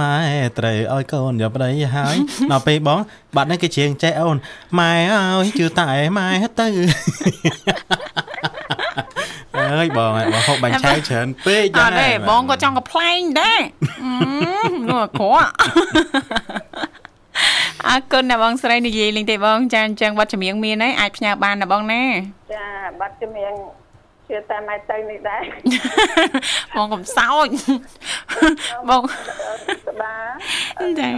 [0.00, 0.14] ម៉ែ
[0.58, 2.16] ត្រូវឲ្យកូនយកប្តីហើយ
[2.50, 2.98] ដល់ពេលបង
[3.36, 4.36] បាត់ហ្នឹងគេច្រៀងចេះអូន
[4.78, 6.28] ម៉ែឲ្យជឿតែឯម៉ែ
[6.60, 6.66] ទៅ
[9.58, 13.60] អើយបងអើយបងហូបបាញ់ឆៅច្រើនពេកអចឹងត់ទេបងក៏ចង់កំ pl ែងដែរ
[14.02, 14.10] អឺ
[14.72, 15.50] មនុស្សអក្រក់
[17.88, 22.02] អរគុណណាបងស្រីនិយាយលេងទេបងចាអញ្ចឹងវត្តចម្រៀងមានហើយអាចផ្ញើបានណាបងណា
[22.52, 22.64] ចា
[23.00, 23.52] បាត់ជំនាញ
[24.28, 25.42] ជឿតែម៉ែទៅនេះដែរ
[26.76, 27.46] បងកំសោច
[28.88, 29.02] បង
[29.88, 30.14] ស្បា
[31.00, 31.10] ចា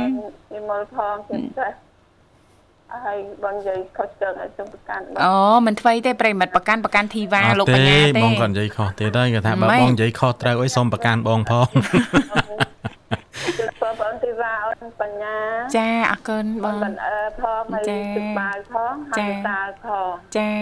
[0.55, 1.73] និមលផងជាចេះ
[3.07, 5.35] ហើយបងនិយាយខុសទៅឲ្យខ្ញុំប្រកាន់បងអូ
[5.67, 12.92] មិនថ្មីទេប្រិមិត្តប្រកាន់ប្រកាន់ធីវ៉ាអត់លោកបញ្ញាទេបងគាត់និយាយខុសទេដែរគាត់ថាបើម៉េចបងនិយាយខុសត្រូវអីសូមប្រកាន់បងផងជឿ
[13.83, 15.37] បងបងទីវ៉ាអូនបញ្ញា
[15.77, 20.53] ចាអរគុណបបងងមិនអើផងហើយចាទឹកបាយផងហើយតាផងចា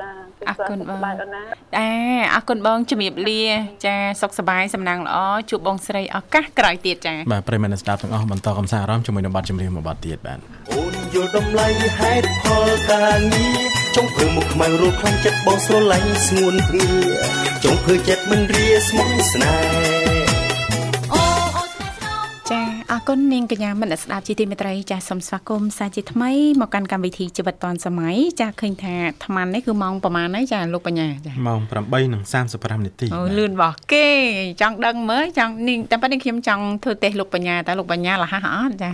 [0.00, 0.10] ចា
[0.48, 1.42] អរគុណបងបាយអូនណា
[1.78, 1.88] អា
[2.34, 3.42] អរគុណបងជំរាបលា
[3.86, 5.16] ចាសុខសប្បាយសំណាងល្អ
[5.50, 10.38] ជួបបងស្រីឱកាសក្រោយទៀតចាបាទប្រិយមិត្តអ្នកស្ដាប់ទាំងអស់បន្តកំសាន្តអារម្មណ៍ជាមួយនឹងបទចម្រៀងមួយបទទៀតបាទ
[10.72, 11.66] អូនយល់តម្លៃ
[11.98, 13.58] ហេតុផលការងារ
[13.96, 16.88] ចង់ធ្វើមុខខ្មៅរੂក្នុងចិត្តបងស្រឡាញ់ស្ងួនព្រា
[17.64, 20.21] ចង់ធ្វើចិត្តមិនរាស្មុគស្នេហ៍
[22.92, 31.60] អរគុណនាងកញ្ញាមនស្សស្ដាប់ជាទីមេត្រីចាសូមស្វាគមន៍សាជាថ្មីមកកាន់កម្មវិធីជីវិតឌွန်សម័យចាឃើញថាអាត្មានេះគឺម៉ោងប្រហែលហើយចាលោកបញ្ញាចាម៉ោង
[32.22, 34.08] 8:35នាទីអូបាទលឿនរបស់គេ
[34.60, 38.90] ចង់ដឹងមើលចង់នេះតែប៉ុន្តែខ្ញុំចង់ធ្វើតេស្តលោកបញ្ញាតើលោកបញ្ញាលះអត់ចា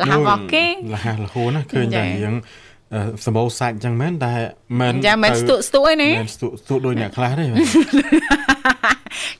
[0.00, 2.34] លះរបស់គេលះលហួនណាឃើញចាតែរៀង
[2.94, 4.32] អឺសម្បូរសាច់អញ្ចឹងមែនតែ
[4.80, 7.60] មែនចាមិនទៅស្ទុកស្ទុកឯណាមែនស្ទុកស្ទុកដូចអ្នកខ្លះទេបាទ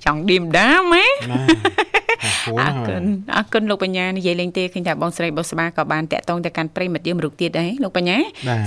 [0.05, 2.00] ចង់ឌីមដាមហ៎ណាហួន
[2.48, 3.03] អណារគុណ
[3.37, 8.18] អរគុណលោកបញ្ញានិយាយលេងទេឃើញថាបងស្រីបុស្បាក៏បានតាក់ទងទៅកាន់ប្រិមិត្តយើងមរុកទៀតដែរលោកបញ្ញា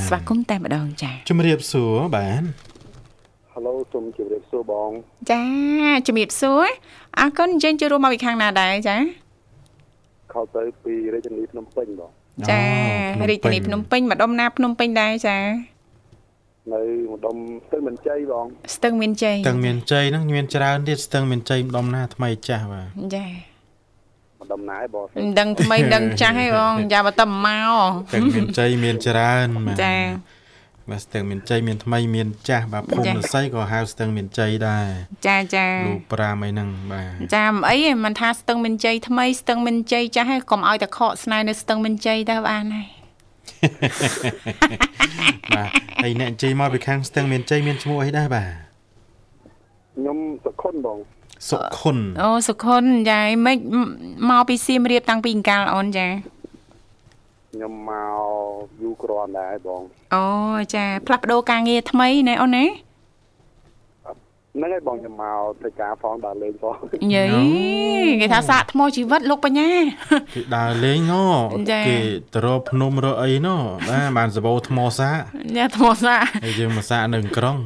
[0.07, 2.43] ស្វាគមន៍តែម្ដងចាជំរាបសួរបាទ
[3.51, 4.89] ហៅឡូសូមជម្រាបសួរបង
[5.31, 5.43] ចា
[6.07, 6.65] ជំរាបសួរ
[7.19, 8.97] អរគុណយើងចូលរួមមកពីខាងណាដែរចា
[10.33, 12.11] ខោទៅពីរាជធានីភ្នំពេញបង
[12.49, 12.63] ចា
[13.21, 15.37] អូរាជធានីភ្នំពេញម្ដុំណាភ្នំពេញដែរចា
[16.71, 16.81] នៅ
[17.11, 17.35] ម្ដុំ
[17.67, 23.25] ស្ទឹងមានជ័យបងស្ទឹងមានជ័យស្ទឹងមានជ័យហ្នឹងមានច្រើនទៀតស្ទឹងមានជ័យម្ដុំណាថ្មីចាស់បាទចា
[24.43, 29.95] ម្ដុំណាឯងបងមិនដឹងថ្មីមិនដឹងចាស់ទេបងយ៉ាបើតែមកស្ទឹងមានជ័យមានច្រើនបាទចា
[30.89, 34.87] បាទស្ទឹងមានជ័យមានថ្មីមានចាស់បាទភូមិចានស័យក៏ហៅស្ទឹងមានជ័យដែរ
[35.27, 42.87] ចាចាលូ5អីហ្នឹងបាទចាមិនអីទេមិនថាស្ទឹងមានជ័យថ្មីស្ទឹងមានជ័យចាស់ហើយកុំឲ្យតែខកស្នេហ៍នៅស្ទឹងមានជ័យទៅបានហើយ
[45.55, 45.69] បាទ
[46.03, 48.49] ហើយអ្នកជ័យមកពីខាងស្ទឹងមានជ័យមានឈ្មោះអីដែរបាទ
[49.95, 50.97] ខ្ញុំសុខុនបង
[51.49, 53.57] សុខុនអូសុខុនចាមិន
[54.29, 56.07] មកពីសៀមរាបតាំងពីអង្កាលអូនចា
[57.51, 58.15] ខ្ញុំមក
[58.81, 59.81] យូរគ្រាន់ដែរបង
[60.15, 60.25] អូ
[60.75, 62.65] ចាផ្លាស់ប្ដូរការងារថ្មីណែអូនណា
[64.55, 66.75] ហ្នឹងហើយបងខ្ញុំមកធ្វើការផងដើរលេងផង
[67.13, 67.23] យី
[68.21, 69.69] គេថាសាកថ្មជីវិតលោកបញ្ញា
[70.33, 71.25] គេដើរលេងណោ
[71.71, 71.97] ចាគេ
[72.33, 73.55] ទៅរកភ្នំរកអីណោ
[73.89, 75.17] បាទបានសបោថ្មសាក
[75.57, 77.57] យ៉ាថ្មសាកហើយយើងមកសាកនៅក្រុង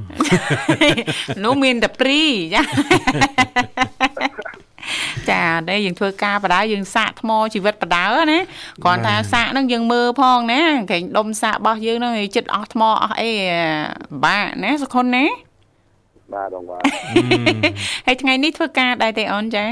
[1.45, 2.23] នោះមានតែព្រី
[2.53, 2.61] ចា
[5.29, 8.39] ចាតែយើងធ្វើការបដាយើងសាកថ្មជីវិតបដាណា
[8.83, 13.31] គ្រាន់តែសាកហ្នឹងយើងមើលផងណាកែងដុំសាករបស់យើងហ្នឹងឲ្យចិត្តអស់ថ្មអស់អី
[14.23, 15.25] បាក់ណាសុខុនណា
[16.33, 16.81] បាទបងបាទ
[18.07, 19.65] ហើយថ្ងៃនេះធ្វើការដែរទេអូនចា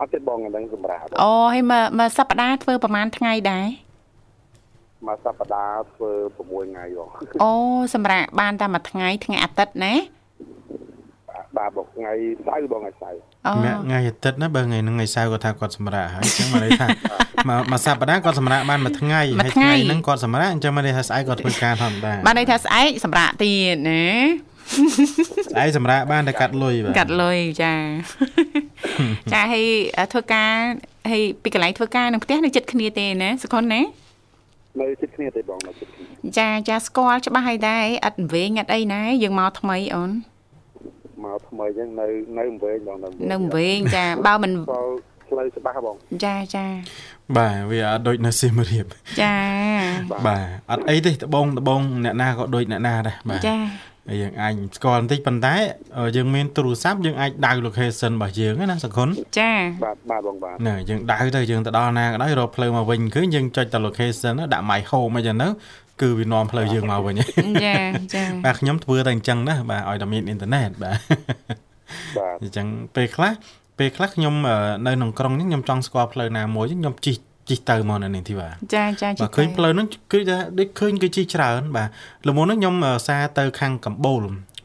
[0.00, 3.66] អត់ទេបងហ្នឹងសម្រាប់អូហើយមួយមួយសប្តាហ៍ធ្វើប្រហែលថ្ងៃដែរ
[5.06, 7.08] មួយសប្តាហ៍ធ្វើ6ថ្ងៃបង
[7.42, 7.52] អូ
[7.94, 9.94] សម្រាប់បានតែមួយថ្ងៃថ្ងៃអាទិត្យណា
[11.56, 12.12] បាទបងថ្ងៃ
[12.46, 13.52] សៅរ៍បងថ្ងៃសៅរ៍អូ
[13.84, 16.86] ថ្ងៃអាទិត្យណាបើថ្ងៃហ្នឹងថ្ងៃសៅរ៍គាត់ថាគាត់សម្រាកហើយអញ្ចឹងមកន័យថា
[17.48, 24.04] មកមកសប្តាហ៍គាត់សម្រាកបានមួយថ្ងៃហើយថ្ងៃហ្នឹងគាត់សម្រាកអញ្ចឹងមកន័យថាស្អែកគាត់ធ្វើការធម្មតាបានន័យថាស្អែកសម្រាប់ទៀតណា
[25.46, 27.74] ស្អែកសម្រាកបានតែកាត់លុយបាទកាត់លុយចា
[29.32, 29.66] ចាហើយ
[30.12, 30.52] ធ្វើការ
[31.10, 33.80] ហើយពីកន្លែងធ្វើការនៅផ្ទះនៅចិត្តគ្នាទេណាសុខុនណា
[34.80, 36.04] នៅជិតគ្នាទេបងនៅជិតគ្នា
[36.38, 40.10] ចាចាស្គាល់ច្បាស់ហើយដែរអត់វែងអត់អីណាយើងមកថ្មីអូន
[41.24, 42.06] មកថ្មីអញ្ចឹងនៅ
[42.38, 44.80] នៅវែងបងនៅនៅវែងចាបើមិនក៏
[45.28, 46.66] ផ្លូវច្បាស់បងចាចា
[47.36, 48.86] បាទវាអត់ដូចនៅសៀមរាប
[49.22, 49.36] ចា
[50.26, 55.54] បាទអត់អីទេដបងដបងអ្នកណាក៏ដូចអ្នកណាដែរបាទចាហើ យយើងអាចស្គាល់បន្តិចប៉ុន្តែ
[56.16, 59.52] យើងមានទូរស័ព្ទយើងអាចដៅ location របស់យើងណាសង្ឃុនចា
[59.84, 65.48] បាទបាទបងបាទណែយើងដៅទៅយើងទៅដល់ណាក៏ដោយរកផ្លូវមកវិញគឺយើងចុចទៅ location ហ្នឹងដាក់ my home អីចឹងទៅ
[66.00, 67.76] គឺវានាំផ្លូវយើងមកវិញចា
[68.14, 70.98] ចាបាទខ្ញុំធ្វើតែអញ្ចឹងណាបាទឲ្យតែមានអ៊ីនធឺណិតបាទ
[72.18, 72.66] បាទអញ្ចឹង
[72.96, 73.32] ពេលខ្លះ
[73.78, 74.34] ពេលខ្លះខ្ញុំ
[74.86, 77.16] នៅក្នុងក្រុងនេះខ្ញុំចង់ស្គាល់ផ្លូវណាមួយខ្ញុំជិះ
[77.48, 81.88] ជិះទៅមកនៅនេះទីបាទចាចាបាទឃើញផ្លូវហ្នឹងគឺថាដូចឃើញគេជិះច្រើនបាទ
[82.28, 82.74] ល្មមហ្នឹងខ្ញុំ
[83.06, 84.22] សារទៅខាងកម្ពូល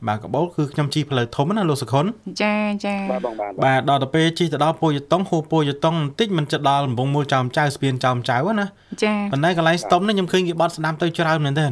[0.07, 2.05] បាទកម្ពូលគឺខ្ញុំជិះផ្លូវធំណាលោកសុខុន
[2.43, 8.65] ចាចាបាទបងបាទបាទដល់ទៅពេលជិះទៅដល់ពោយតុងហូពោយតុងបន្តិចមិនចិត្តដល់កំពង់មូលចោមចៅស្ពានចោមចៅណា
[9.03, 11.71] ចាប៉ុន្តែកន្លែងស្តុំនេះខ្ញុំឃើញគេបត់ស្ដាំទៅច្រើនមែនទែន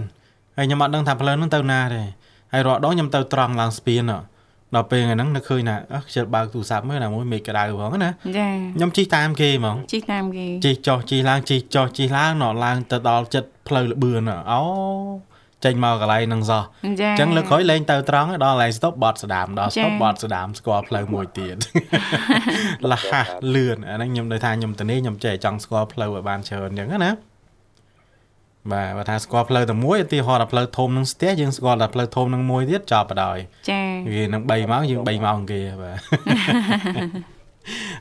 [0.58, 2.02] ហើយខ្ញុំអត់ដឹងថាផ្លូវហ្នឹងទៅណាទេ
[2.54, 4.02] ហើយរាល់ដងខ្ញុំទៅត្រង់ឡើងស្ពាន
[4.76, 14.62] ដល់ពេលថ្ងៃហ្នឹងនឹកឃើញថាអើខ្ជិលបើកទូរស័ព្ទមើលណាមួយមេឃក្តៅផងណាចាខ្ញុំជិះតាមគេហ្មងជិះតាមគេជិះចុះជិះឡើងជិះចុះជិះឡើងណឡើងទៅដល់ចិត្តផ្លូវលបឿនអូ
[15.66, 16.64] ចេញមកកន្លែងហ្នឹងសោះ
[17.02, 21.56] ចាអញ្ចឹងលើកក្រោយលេងទៅត្រង់ដល់កន្លែងស្តុបបត់ស្ដាមដល់ស្តុបបត់ស្ដាមស្គាល់ផ្លូវមួយទៀត
[22.92, 27.12] លះហាស់លឿនអាហ្នឹងខ្ញុំនៅថាខ្ញុំទៅនេះខ្ញុំចេះចង់ស្គាល់ផ្លូវឲ្យបានច្រើនអញ្ចឹងណា
[28.72, 33.82] បាទបើថាស្គាល់ផ្លូវតែមួយឧទាហរណ៍ថាផ្លូវធំនឹងស្ទះយើងស្គាល់តែផ្លូវធំនឹងមួយទៀតចប់បដ ாய் ចា
[34.14, 35.98] វានឹង3ម៉ោងយើង3ម៉ោងគេបាទ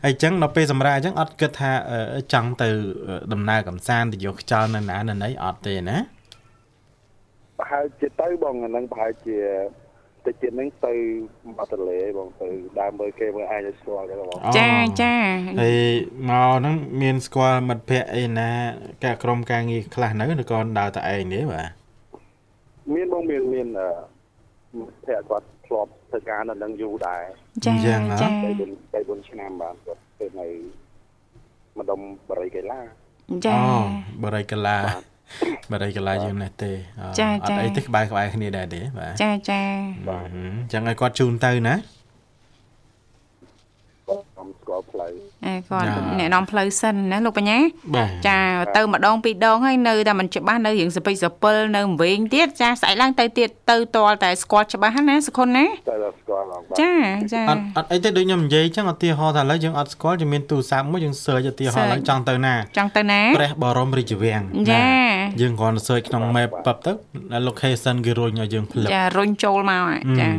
[0.05, 2.69] ហើយអញ្ចឹងដល់ពេលសម្រាប់អញ្ចឹងអត់គិតថាអឺចង់ទៅ
[3.33, 5.97] ដំណើរកំសាន្តទៅយកខ្យល់នៅណានៅណីអត់ទេណា
[7.59, 9.37] ប្រហែលជាទៅបងអាហ្នឹងប្រហែលជា
[10.29, 10.95] តិចទៀតហ្នឹងទៅ
[11.57, 15.15] បាត់ទលេបងទៅដើរមើលគេមើលអាចឲ្យស្គាល់គេបងចាចា
[15.61, 15.77] ហើយ
[16.31, 18.51] មកហ្នឹងមានស្គាល់មិត្តភ័ក្តិអីណា
[19.05, 21.69] កាក្រុមការងារខ្លះនៅឬក៏ដើរតែឯងទេបាទ
[22.95, 23.89] មានបងមានមានអឺ
[25.05, 27.23] ភ័ក្រគាត់ធ្លាប់ធ្វើការនៅនឹងយូរដែរ
[27.67, 30.47] ចាចាទៅ4ទៅ4ឆ្នាំបាទគាត់ធ្វើនៅ
[31.79, 32.81] ម្ដុំបរិយាកីឡា
[33.47, 33.79] ចាអូ
[34.25, 35.18] បរិយាកាឡាប
[35.83, 39.63] រិយាកាឡាយើងនេះទេអូចាអចាត់អីទេក្បែរក្បែរគ្នាដែរទេបាទចាចា
[40.09, 41.75] បាទអញ្ចឹងឲ្យគាត់ជូនទៅណា
[44.09, 45.38] គាត់ខ្ញុំស្គាល់ផ្លូវ អេ
[45.71, 47.59] គាត់ចាអ្នកនាំផ្លូវសិនណាលោកបញ្ញា
[47.95, 48.39] បាទចា
[48.77, 56.93] ទៅម្ដងពីរដងហើយនៅតែមិនច្បាស់នៅរៀងសពេចសពិលនៅវិញទៀតចាស្អែកឡើងទៅទៀតទៅតលតែស្គាល់ច្បាស់ណាសុខុនណាទៅដល់ស្គាល់បងបាទចា
[57.33, 64.87] ចាអត់អត់អីទេដូចខ្ញុំនិយាយអញ្ចឹងឧទាហរណ៍ថាឥឡូវយើងអត់ស្គាល់យើងមានទូរស័ព្ទមួយយើង search ឧទាហរណ៍ឡើងចង់ទៅណាចង់ទៅណាព្រះបរមរាជវាំងចា
[65.41, 66.93] យើងគ្រាន់តែ search ក្នុង map ប៉ັບទៅ
[67.49, 70.31] location គេរុញឲ្យយើងផ្លឹកចារុញចូលមកហ่ะចា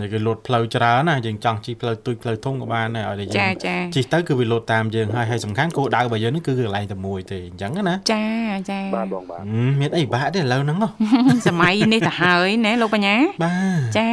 [0.00, 8.24] នេះគេលោតផ្លូវច្រើនណាយើងចង់ជិះផ្លូវទូចផ្លូវធំក៏បានដែរឲ្យតែចាយើងចាជិះទៅគឺវាលោតតាមយើងហើយហើយសំខាន់គោលដៅរបស់យើងនេះគឺកន្លែងតែមួយទេអញ្ចឹងណាចា
[8.70, 10.88] ចាបាទបងបាទហឹមមានអីបាក់ទេឥឡូវហ្នឹងហ៎
[11.48, 14.08] សម័យនេះទៅហើយណាលោកបញ្ញាបាទចា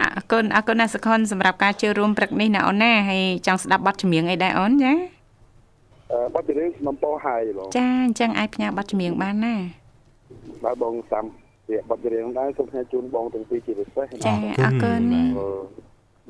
[0.00, 4.92] អរគុណអរគុណណាស់សុខុនសម្រាប់ការចូលរួមព្រឹកនេះណាអូនណាហើយចង់ស្ដាប់បទចម្រៀងអីដែរអូនចា
[6.12, 9.54] អឺបាត់ពីរឿងសំពោហើយបងចាអញ្ចឹងអាចផ្ញើបទចម្រៀងបានណា
[10.64, 11.20] បាទបងតា
[11.68, 15.48] មវាបាត់ពីរឿងដែរសូមផ្ញើជូនបងទាំងពីរជាពិសេសចាអរគុណអឺ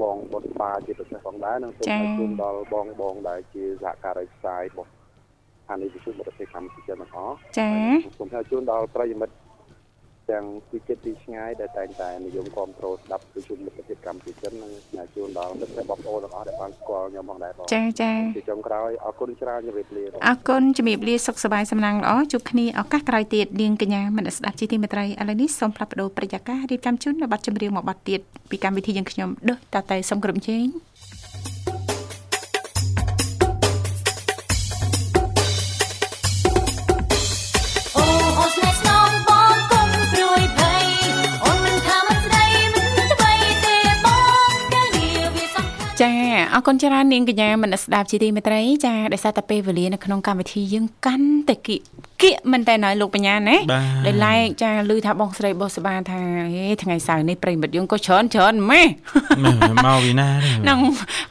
[0.01, 4.91] បងបុតបាជាពិសេសផងដែរនិងសូមចា៎ផ្ញើជូនដល់បងបងដែលជាសហការីផ្សាយរបស់
[5.69, 7.71] អានិវិសុទ្ធប្រទេសកម្ពុជាទាំងអស់ចា
[8.19, 9.35] សូមផ្ញើជូនដល់ប្រិយមិត្ត
[10.33, 30.67] ទាំងពីចិត្តពីឆ្ងាយដែលតែងតែនិយមគ្រប់គ្រងស្ដាប់វិទ្យុមិត្តភាពកម្ពុជានិងផ្ញើជូនដល់មិត្តភក្តិបងប្អូនទាំងអស់ដែលបានស្គាល់ខ្ញុំផងដែរបងចាចាជាចុងក្រោយអរគុណច្រើនជម្រាបលាបងអរគុណជំរាបលាសុខសប្បាយសំណាងល្អជួបគ្នាឱកាសក្រោយទៀតនាងកញ្ញាមនស្ដាប់ជីទីមេត្រីឥឡូវនេះសូមផ្លាប់បដោប្រយាកររៀបចំជូននៅប័ណ្ណចម្រៀងមួយប័ណ្ណទៀតពីកម្មវិធីយើងខ្ញុំដូចតតែសូមក្រុមជេង
[46.55, 51.81] អូនមិនថាមិនស្ដីមិនអ្វីទេបងកាលងារវាសំខាន់ចាអរគុណច្រើននាងកញ្ញាមនស្ដាប់ជីទីមេត្រីចាដោយសារតែពេលវេលានៅក្នុងកម្មវិធីយើងកាន់តែគៀក
[52.23, 56.21] គៀកមែនតើណយលោកបញ្ញាណាបាទដោយឡែកចាឮថាបងស្រីបុស្បាថា
[56.57, 58.87] ហេថ្ងៃសៅរ៍នេះប្រិមិត្តយើងក៏ច្រើនច្រើនម៉េះ
[59.45, 60.79] មែនមកវិណាទេហ្នឹង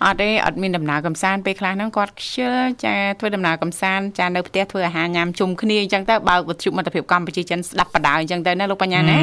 [0.04, 2.56] អត់ទេអត់មានដំណើរកំសាន្តពេលខ្លះហ្នឹងគាត់ខ្ជិល
[2.86, 9.18] ចាធ្វើដំណើរកំសាន្តចានៅផ្ទះធ្វើអាហារញ៉ាំជុំគ្នាអញ្ចឹងទៅបើកវិទ្យុមិត្តភាពកម្ពុជាចិនស្ដាប់បដាអញ្ចឹងទៅណាលោកបញ្ញាណា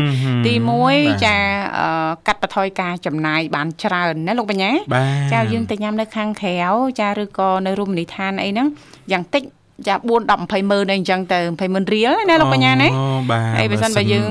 [0.47, 0.55] ទី
[0.89, 1.37] 1ចា
[1.79, 6.55] អឺកាត់បន្ថយការចំណាយបានច្រើនណាលោកបញ្ញាបាទចាយើងទៅញ៉ាំនៅខាងក្រៅ
[7.01, 8.67] ចាឬក៏នៅរមណីយដ្ឋានអីហ្នឹង
[9.13, 9.43] យ៉ាងតិច
[9.89, 10.11] ចា4 10
[10.51, 14.25] 20ម៉ឺនអីអញ្ចឹងទៅ20ម៉ឺនរៀលណាលោកបញ្ញាណាអូបាទហើយបើសិនបើយើង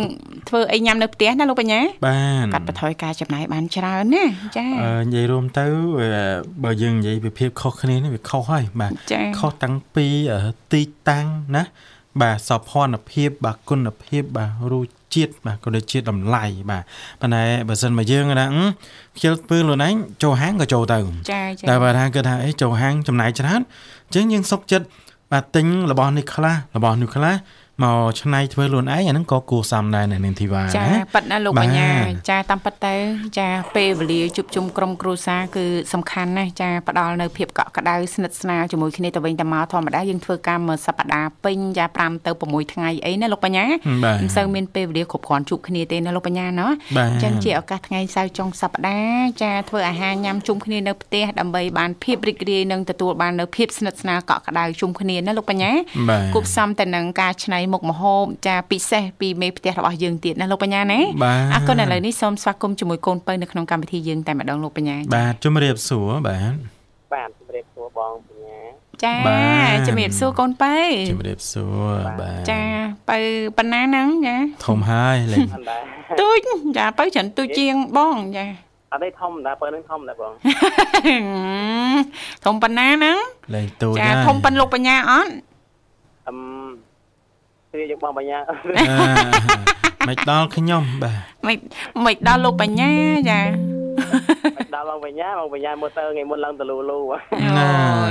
[0.49, 4.23] ធ្វើអីញ៉ាំនៅផ្ទះណាលោកបញ្ញាបានកាត់បន្ថយការចំណាយបានច្រើនណា
[4.57, 5.65] ចាអឺនិយាយរួមទៅ
[5.99, 6.09] វា
[6.63, 11.63] បើយើងនិយាយពីភាពខុសគ្នានេះវាខុសហើយបាទចាខុសតាំងពីអឺទីតាំងណា
[12.21, 16.83] បាទសោភ័ណភាពបាទគុណភាពបាទរស ជាតិបាទក៏ដូចជាតម្លៃបាទ
[17.21, 18.65] ប៉ុន្តែបើសិនមកយើងណាអឺ
[19.15, 20.97] ខ្ជិលធ្វើខ្លួនឯងចូលហាងក៏ចូលទៅ
[21.31, 23.61] ចាចាតែបើថាគិតថាអីចូលហាងចំណាយច្រើន
[24.07, 24.85] អញ្ចឹងយើងសុកចិត្ត
[25.31, 27.33] បាទទិញរបស់នេះខ្លះរបស់នោះខ្លះ
[27.83, 31.89] មកឆ្នៃធ្វើខ្លួនឯងអាហ្នឹងក៏គួរសមដែរនៅនាងធីវ៉ាចាណាប៉ិតណាលោកបាទបញ្ញា
[32.29, 32.95] ចាតាមប៉ិតទៅ
[33.39, 43.65] ចាពេលវេលាជួបជុំក្រុមគ្រួសារគឺសំខាន់ណាស់ចាផ្ដល់នៅភាពកក់ក្ដៅស្និទ្ធស្នាលជាមួយគ្នាទៅវិញទៅមកធម្មតាយើងធ្វើការមួយសប្ដាហ៍ពេញចា5ទៅ6ថ្ងៃអីណាលោកបញ្ញា
[44.03, 55.71] បាទមិនសូវមានពេលវេលាគ្រប់គ្រាន់ជួបគ្នាទេណាលោកបញ្ញាណោះបាទអញ្ចឹងជាឱកាសថ្ងៃសៅរ៍ចុងសប្ដាហ៍ចាធ្វើអាហារញ៉ាំជុំគ្នានៅផ្ទះដើម្បីបានភាពរីករាយនិងទទួលបាននៅភាពស្និទ្ធស្នាលកក់ក្ដៅជុំគ្នាណាលោកបញ្ញា
[56.09, 66.55] បាទគប់ផ្សំទៅនឹងការច្នៃមុខម្ហូបចាពិសេសពីមេផ្ទះរបស់យើងទៀតណាលោកបញ្ញាណាបាទអរគុណឥឡូវនេះសូមស្វាគមន៍ជាមួយកូនពៅនៅក្នុងកម្មវិធីយើងតែម្ដងលោកបញ្ញាបាទជំរាបសួរបាទ
[67.13, 68.59] បាទជំរាបសួរបងបញ្ញា
[69.03, 70.75] ចាបាទជំរាបសួរកូនពៅ
[71.11, 72.61] ជំរាបសួរបាទចា
[73.09, 73.19] ពៅ
[73.57, 75.83] ប៉ុណ្ណាហ្នឹងចាធំហើយលេងអត់ដែរ
[76.21, 76.39] ទូច
[76.77, 78.45] ចាពៅច្រើនទូចជាងបងចា
[78.93, 80.31] អត់ទេធំដែរបើនឹងធំដែរបង
[82.45, 83.17] ធំប៉ុណ្ណាហ្នឹង
[83.55, 85.31] លេងទូចចាហើយធំប៉ុនលោកបញ្ញាអត់
[86.27, 86.33] អឹ
[87.77, 88.55] មព្រាយកបងបញ្ញាអឺ
[90.07, 91.57] មិនដល់ខ្ញុំបាទមិន
[92.05, 92.91] មិនដល់លោកបញ្ញា
[93.29, 93.41] ចា
[94.75, 97.17] ដល់បងបញ្ញាបងបញ្ញាមើលទៅថ្ងៃមុនឡើងទៅលូលូអូ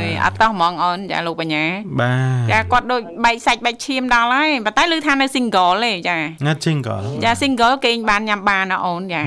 [0.02, 1.64] យអត់តោះហ្មងអូនចាលោកបញ្ញា
[2.00, 2.12] បា
[2.48, 9.22] ទចាគាត់ដូចបែកសាច់បែកឈាមដល់ហើយប៉ុន្តែឮថានៅ single ទេចាណាត់ជីងក៏ចា single គេងបានញ៉ាំបានណាអូនចា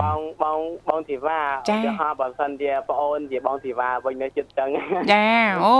[0.00, 4.68] បងបងបងធីវ៉ាចាឧទាហរណ៍បើសិនជាប្អូនជាបងធីវ៉ាវិញនៅចិត្តចឹង
[5.12, 5.24] ចា
[5.64, 5.76] អូ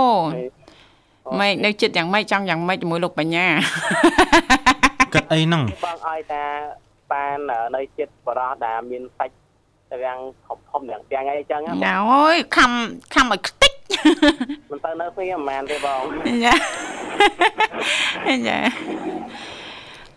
[1.39, 3.47] ម៉េចនៅចិត្តយ៉ាងម៉េចចង់យ៉ាងម៉េចជាមួយលោកបញ្ញា
[5.13, 6.43] គិតអីហ្នឹងបងឲ្យតា
[7.11, 7.37] បាន
[7.75, 9.35] នៅចិត្តបរោះដែលមានសាច់
[9.91, 12.71] ទាំងធំធំទាំងទាំងអីចឹងចាអូយខំ
[13.13, 13.73] ខំឲ្យខ្ទេច
[14.71, 16.53] មិនទៅនៅគ្នាមិនមែនទេបងចា
[18.47, 18.59] ចា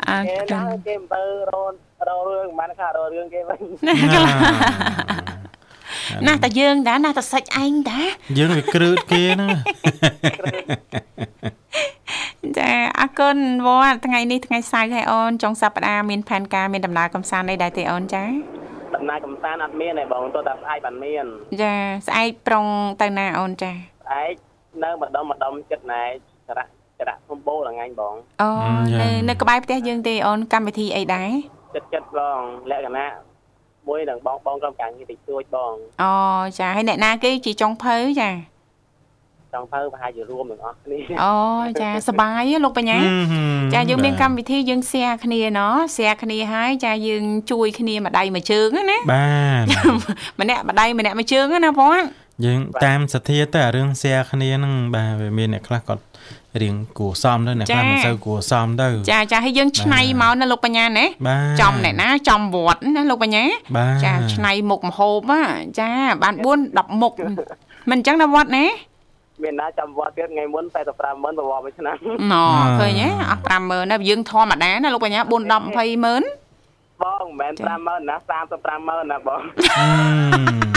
[0.08, 1.62] អើគេចាណាគេមិនទៅរោ
[2.08, 3.60] រោរឿងមិនបានខារោរឿងគេវិញ
[6.26, 9.50] ណាស់តែយើងដែរណាស់តែសាច់ឯងដែរយើងវាគ្រឺតគេហ្នឹង
[12.58, 12.70] ចា
[13.00, 18.24] អរគុណវត្តថ្ងៃនេះថ្ងៃសៅរ៍ហើយអូនចុងសប្តាហ៍មានផែនការមានដំណើរកំសាន្តអីដែរទេអូនចា
[18.96, 21.24] ដំណើរកំសាន្តអត់មានទេបងទោះតែស្អែកបានមាន
[21.62, 21.74] ចា
[22.08, 22.66] ស្អែកប្រុង
[23.02, 24.34] ទៅណាអូនចាស្អែក
[24.82, 26.02] នៅម្ដុំម្ដុំចិត្តណែ
[26.48, 26.64] ចរៈ
[26.98, 28.48] ចរៈភូមិបូរថ្ងៃបងអូ
[29.00, 31.30] នៅនៅក្បែរផ្ទះយើងទេអូនកម្មវិធីអីដែរ
[31.74, 32.38] ចិត្តចិត្តបង
[32.70, 33.27] លក្ខណៈ
[33.88, 36.12] មួយនឹងបងបងក្រុមការងារតិចតួចបងអូ
[36.58, 38.30] ចាហើយអ្នកណាគេជាចុងភៅចា
[39.54, 41.34] ចង់ទៅប្រហែលជារួមទាំងអស់គ្នាអូ
[41.80, 42.98] ចាសប្បាយហ៎លោកបញ្ញា
[43.74, 49.26] ចាយើងមានកម្មវិធីយើង share គ្នាណោះ share គ្នាហើយចាយើងជួយគ្នាម្ដាយមួយជើងណាបា
[49.62, 52.00] ទម្នាក់ម្ដាយម្នាក់មួយជើងណាបង
[52.44, 56.02] យើងតាមសទ្ធាទៅអារឿង share គ្នាហ្នឹងបាទវាមានអ្នកខ្លះគាត់
[56.62, 63.44] រៀងគួរសមទៅអ្នកខ្លះមិនសូវគួរសមទៅចាចាហើយយើងឆ្នៃមកណាលោកបញ្ញាណាបាទចំអ្នកណាចំវត្តណាលោកបញ្ញា
[63.76, 65.42] បាទចាឆ្នៃមុខម្ហូបណា
[65.80, 65.90] ចា
[66.22, 67.12] បាន4 10មុខ
[67.90, 68.66] មិនអញ្ចឹងណាវត្តណា
[69.42, 71.96] មានណាចាំវត្តទៀតថ្ងៃមុន45ម៉ឺនប្រវត្តិមួយឆ្នាំ
[72.32, 72.44] ណ៎
[72.80, 76.22] ឃើញទេអស់50000ណាយើងធម្មតាណាលោកបញ្ញា4 10 20ម៉ឺន
[77.02, 78.16] បងមិនមែន5ម៉ឺនណា
[78.50, 79.40] 35ម៉ឺនណាបង
[79.78, 80.67] អឺ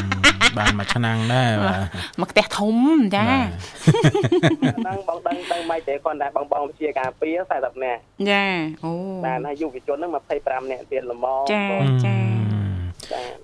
[0.62, 1.82] បានមួយឆ្នាំដែរបាទ
[2.22, 2.76] មកផ្ទះធំ
[3.16, 8.46] ចាហ្នឹងបងដឹងដឹងមិនទេគាត់តែបងបងជាការពារ40នាក់ចា
[8.84, 8.92] អូ
[9.26, 12.16] បានហើយយុវជនហ្នឹង25នាក់ទៀតល្មមចាចាចា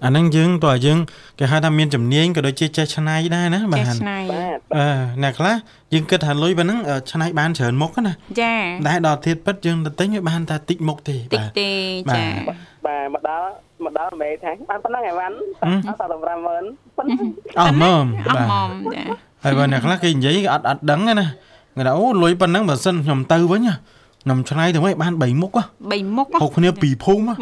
[0.03, 0.99] អាហ្នឹងយើងតើយើង
[1.39, 4.85] គេហៅថាមានជំនាញក៏ដូចជាចេះឆ្នៃដែរណាបាចេះទឆ្នៃបាទអឺ
[5.23, 5.55] អ្នកខ្លះ
[5.93, 8.55] យើងគិតថាលុយប៉ុណ្ណឹងអឺឆ្នៃបានច្រើនមុខណាចា
[8.87, 11.71] តែដល់ធៀបពិតយើងទៅទិញវាបានតែតិចមុខទេតិចបាទទេ
[12.09, 12.27] បាទចា
[12.85, 13.47] បាទមកដល់
[13.85, 15.35] មកដល់មេថាបានប៉ុណ្ណឹងឯវ៉ាន់
[15.87, 16.63] អត់35ម៉ឺន
[16.97, 17.19] ប៉ុណ្ណឹង
[17.59, 19.03] អស់មើមអស់បាទមុំចា
[19.43, 21.27] ហើយបើអ្នកខ្លះគេនិយាយគេអត់អត់ដឹងទេណា
[21.75, 23.73] គេថាអូលុយប៉ុណ្ណឹងបើសិនខ្ញុំទៅវិញណា
[24.23, 27.33] ខ្ញុំឆ្នៃទៅវិញបាន3មុខហ៎3មុខហូបគ្នា2ភូមិហ៎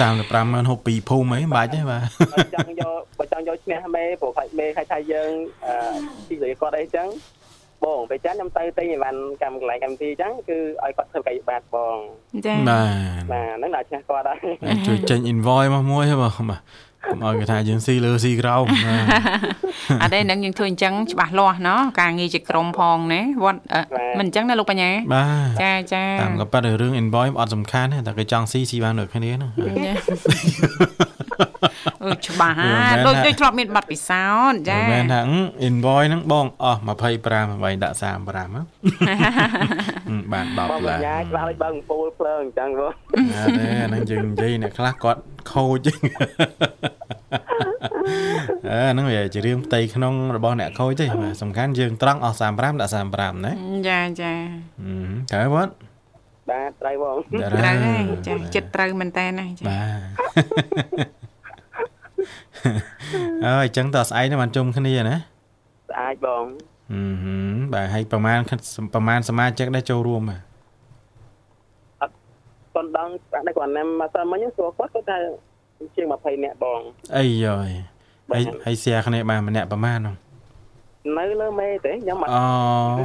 [0.00, 5.30] 35ម៉ឺនហូប2ភូមិអីមិនបាច់ទេបាទបើចង់យកបើចង់យកឈ្នះមេព្រោះខ្លាចមេខ្លាចថាយើង
[5.64, 5.74] អឺ
[6.28, 7.08] ទីលុយគាត់អីចឹង
[7.84, 11.96] បងពេលចាខ្ញុំទៅទិញអីវ៉ាន់កម្មកន្លែង MT ចឹងគឺឲ្យគាត់ធ្វើកាយបាតបង
[12.46, 16.60] ចាបាទបាទហ្នឹងដល់ឈ្នះគាត់ហើយជួយចេញ invoice មកមួយហ៎បាទបាទ
[17.04, 19.06] កុំឲ្យគេថាយើងស៊ីលើស៊ីក្រោមបាទ
[20.02, 23.80] អត់ទេនឹងយើងធ្វើអញ្ចឹងច្បាស់លាស់ណោះការងារជាក្រុមផងណាវត្តអឺ
[24.18, 29.92] មិនអញ្ចឹងណាលោកបញ្ញាបាទចាចាតាមក៏ប៉ាត់រឿង invoice អត់សំខាន់ទេតែគេចង់ស៊ីស៊ីបានដូចគ្នាហ្នឹងចា
[32.04, 36.80] អឺច្បាស់ហាមិនមែនដូចថាដូចធ្លាប់មានប័ណ្ណពិសោធន៍ចាមិនមែនថាអឺ invoice ហ្នឹងបងអស់
[37.18, 38.62] 25អ្វីដាក់35ហ៎
[40.10, 42.92] អឺបានបង10បឡាញ្ញាច្បាស់ឲ្យបើកពូលភ្លើងអញ្ចឹងបង
[43.36, 45.20] អត់ទេអាហ្នឹងយើងនិយាយអ្នកខ្លះគាត់
[45.52, 45.88] ខូច
[48.68, 53.52] អឺហ្នឹងវាជារឿងផ្ទៃក្នុងរបស់អ្នកខូចទេបាទសំខាន់យើងត្រង់អស់35ដាក់35ណា
[53.88, 54.32] ចាចា
[54.82, 54.92] អឺ
[55.32, 55.68] ត្រូវបង
[56.50, 61.20] បាទត្រូវបងត្រូវហើយចាចិត្តត្រូវមែនតើណាចាបាទ
[63.46, 65.16] អើយអញ្ចឹងតើស្អែកនេះបានជុំគ្នាណា
[65.90, 66.44] ស្អាតបង
[66.92, 68.40] អឺហឹមបាទហើយប្រហែល
[68.94, 70.49] ប្រហែលសមាជិកដែរចូលរួមបាទ
[72.74, 75.16] គាត់ដឹងស្អាតដែរគាត់ណាំមកសិនមិញសួរគាត់គាត់ថា
[75.96, 76.80] ជាង20នាក់បង
[77.16, 77.70] អីយ៉យ
[78.30, 80.16] ហើយហើយ share គ្នាបានម្នាក់ប្រហែលហ្នឹង
[81.18, 82.42] នៅលើមេទេខ្ញុំអត់អូ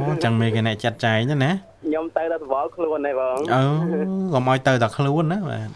[0.08, 1.52] អញ្ចឹងមេគេអ្នកចាត់ចែងណាណា
[1.86, 3.62] ខ្ញុំទៅដល់សវល់ខ្លួនទេបងអឺ
[4.34, 5.68] កុំឲ្យទៅតែខ្លួនណាបាទ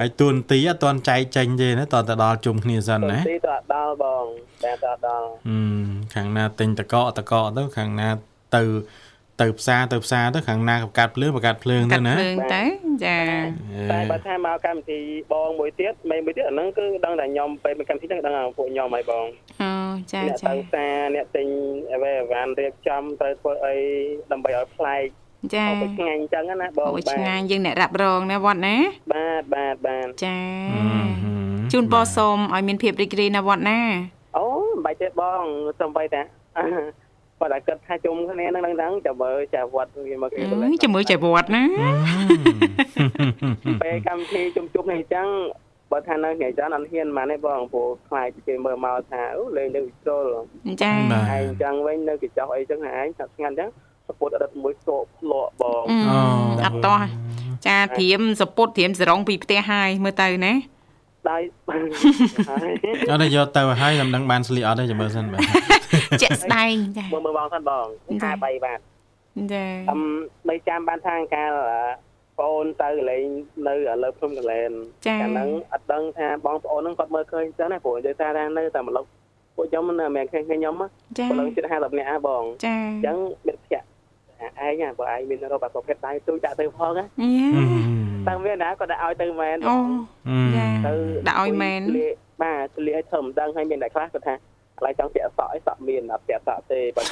[0.00, 4.24] ហើយទួនាទីអត់តន់ចែកចេញទេណាតើទៅដល់ជុំគ្នាសិនណាទីទៅអត់ដល់បង
[4.64, 5.84] តែទៅអត់ដល់ហឹម
[6.14, 8.08] ខាងណាទិញតកកតកកទៅខាងណា
[8.56, 8.62] ទៅ
[9.40, 12.62] ទៅផ្សារទៅផ្សារទៅខាងណាកាត់ភ្លើងបកាត់ភ្លើងកាទៅត់ណាភ្លើងទៅ
[13.04, 13.18] ចា
[13.92, 15.00] តែបើថាមកកម្មវិធី
[15.32, 19.26] បងមួយទៀតមេមួយទៀតអាហ្នឹងគឺដឹងតែខ្ញុំពេលមកកម្មវិធីហ្នឹងដឹងថាពួកខ្ញុំហើយបង
[19.62, 19.72] អូ
[20.12, 21.46] ចាអ្នកចាទៅផ្សារអ្នកទិញ
[21.92, 23.76] អ្វីអីវ៉ាន់រៀបចំត្រូវធ្វើអី
[24.32, 25.04] ដើម្បីឲ្យប្លែក
[25.54, 28.76] ចាអត់ទៅឆ្ងាញ់អញ្ចឹងណាបងអូយបាទឆ្ងាញ់យើងអ្នករ៉ាប់រងណាវត្តណា
[29.12, 30.38] បាទបាទបាទចា
[30.74, 31.08] ហឹមហឹម
[31.72, 33.80] ជូនពរសូមឲ្យមានភាពរីករាយណាវត្តណា
[34.36, 35.42] អូមិនបាច់ទេបង
[35.80, 36.22] សំបីតា
[37.42, 41.64] គាត់តែគិតថាជុំគ្នាហ្នឹងហ្នឹងហ្នឹងចាំមើលចាវត្តវាមកគេអទៅលេើយចាំមើលចៃវត្តណា
[43.82, 45.28] ពេលកម្មវិធីជុំជុំនេះអញ្ចឹង
[45.90, 50.24] បើថានៅថ្ងៃច័ន្ទអត់ហ៊ានមកទេបងព្រោះខ្លាចគេមើលមកថាអូលេងនៅវិជ្រុល
[50.82, 53.68] ចាបាទឯងអញ្ចឹងវិញនៅកញ្ចក់អីចឹងឯងថាស្ងាត់អញ្ចឹង
[54.08, 57.00] សពុតអតីតមួយសោកភ្លក់បងអឺអត់តោះ
[57.66, 60.52] ចាត្រៀមសពុតត្រៀមសរងពីផ្ទះហើយមើលទៅណា
[61.30, 61.38] ដៃ
[61.68, 62.74] ហើយ
[63.10, 65.42] អត់ទេយកទៅឲ្យតែមិនដឹងបានស្លៀកអត់ទេចាំមើលសិនបាទ
[66.22, 67.86] ជាក់ស្ដែងចាមើលមើលបងសិនបង
[68.22, 68.78] ចា53បាទ
[69.52, 70.00] ចាអឹម
[70.48, 71.52] បីចាំបានថាកាល
[72.38, 73.24] បងអូនទៅកន្លែង
[73.68, 74.70] នៅលើភ្នំកលែន
[75.06, 79.08] ចាកាលហ្នឹងអត់ដឹងថាបងប្អូនហ្នឹងគាត់មើលឃើញអញ្ចឹងណាព្រោះនិយាយថាថានៅតែម្លប់
[79.56, 80.74] ពួកខ្ញុំមិនមែនឃើញខ្ញុំ
[81.18, 83.86] ចាព្រលឹងជិត50នាក់ហ่าបងចាអញ្ចឹងមិត្តភក្តិ
[84.44, 87.06] ឯងហ่าបើឯងមានរកប្រភេទដៃទូចដាក់ទៅផងណាញ៉ា
[88.28, 89.76] តាំងវាណាគាត់ដាក់ឲ្យទៅមែនអូ
[90.28, 90.92] ហឹមចាទៅ
[91.28, 94.34] ដាក់ឲ្យមែនស្លៀកបាទស្លៀកឲ្យធ្វើមិនដឹងឲ្យមានតែខ្លះគាត់ថា
[94.78, 97.04] ឥឡូវចង់ពាក់សក់ឲ្យសក់មានអត់ពាក់សក់ទេបើអ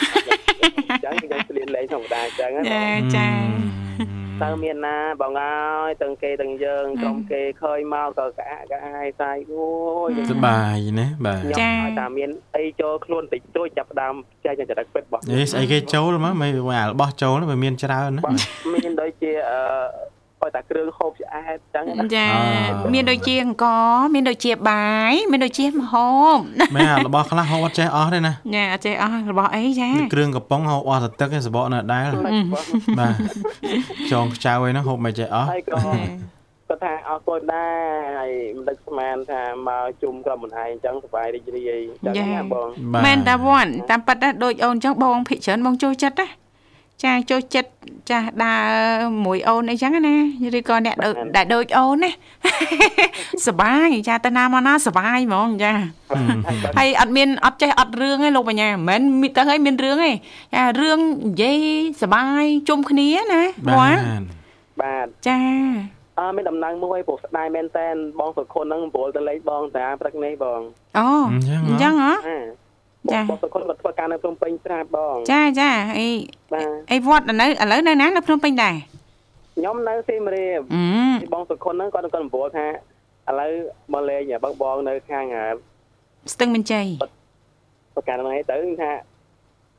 [0.99, 2.87] ញ្ចឹងខ្ញុំស្លៀកលេងធម្មតាអញ្ចឹងណាចា
[3.17, 3.29] ចា
[4.43, 5.55] តើមានណាបងអើ
[5.89, 9.67] យទាំងគេទាំងយើងក្រុមគេឃើញមកក៏ក្អាក់ក្អាយសាយអូ
[10.09, 18.37] យសប្បាយណាបាទខ្ញុំឲ្យតែមានអីចូលខ្លួនតិចតួចចាប់ផ្ដើមចែកចរិតពិតរបស់អេស្អីគេចូលមកមិនអារបស់ចូលវាមានច្រើនណាបង
[18.75, 19.61] មានដូចជាអឺ
[20.43, 23.67] ឲ្យតែគ្រឿងហូបឆ្អែតអញ្ចឹងណាចាអឺមានដូចជាអង្គ
[24.15, 26.37] មានដូចជាបាយមានដូចជាម្ហូប
[26.75, 32.09] មែនអារបស់ខ្លះហូបអត់ចេះអស់ទេណាញ៉ាអត់ចេះអស់របស់អីចាគ្រឿងកំប៉ុងហូបអស់តែទឹកឯងសបកនៅដែល
[32.99, 33.15] បាទ
[34.13, 35.81] ចងខ្ចៅឯហ្នឹងហូបមិនចេះអស់ហើយក៏
[36.71, 37.77] គាត់ថាអរគុណដែរ
[38.19, 41.71] ហើយមិនដឹកស្មានថាមកជុំក្រុមមិនឯងអញ្ចឹងសប្បាយរីករាយ
[42.05, 46.27] អញ្ចឹងណាបងបាទមែនតាវ៉ាន់តាមប៉ិតណាដូចអូនអញ្ចឹងបងភិកច្រើនបងចូលចិត្តណា
[47.05, 47.71] ចាចូលចិត្ត
[48.11, 50.15] ចាដើរមួយអូនអីចឹងណា
[50.59, 52.11] ឬក៏អ្នកដូចដែលដូចអូនណា
[53.47, 55.73] សបាយចាទៅណាមកណាសបាយហ្មងចា
[56.79, 61.59] ហើយអត់មានអត់ចេះអត់រឿងទេលោកបញ្ញាមិនមែនមានទៅហើយមានរឿងទេចារឿងនិយាយ
[62.03, 64.41] សបាយជុំគ្នាណាបាវ៉ាន់ទ
[64.81, 65.39] បាទចា
[66.19, 70.61] អើមានដំណឹងមួយព្រោះស្ដាយមែនតែនបងសុខុនហ្នឹងប្រមូលទៅលេខបងតាព្រឹកនេះបង
[70.99, 72.15] អូអញ្ចឹងអញ្ចឹងហ៎
[73.15, 76.09] ចាចាបងសុខុនគាត់ធ្វើការនៅភ្នំពេញស្រាប់បងចាចាអី
[76.53, 78.77] បាទអីវត្តនៅឥឡូវនៅណានៅភ្នំពេញដែរ
[79.57, 82.67] ខ្ញុំនៅសៀមរាបអឺបងសុខុនហ្នឹងគាត់គាត់ប្រមូលថា
[83.29, 83.53] ឥឡូវ
[83.93, 85.25] មកលេងបងបងនៅខាង
[86.33, 86.87] ស្ទឹងមានជ័យ
[87.95, 88.91] ប្រការហ្នឹងឯងទៅថា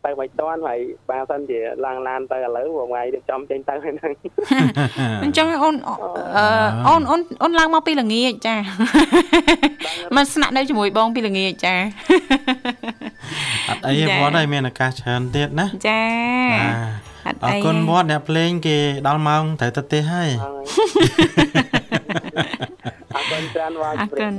[0.06, 0.80] ទៅមិនតាន់ហើយ
[1.10, 4.14] បានសិនជាឡើងឡានទៅឥឡូវបងថ្ងៃរៀបចំចេញទៅហើយហ្នឹង
[5.24, 6.46] អញ្ចឹងអូនអឺ
[6.88, 8.56] អូនអូនអូនឡើងមកពីល្ងាចចា
[10.16, 11.76] មកស្នាក់នៅជាមួយបងពីល្ងាចចា
[13.70, 16.04] អត់អីទេចា៎វត្តហើយមានឱកាសច្រើនទៀតណាចា
[17.26, 18.78] បាទអត់អអីរគុណវត្តអ្នកភ្លេងគេ
[19.08, 20.30] ដល់ម៉ោងត្រូវទៅទេហើយ
[23.16, 24.34] អរគុណច្រើនបងអរគុណ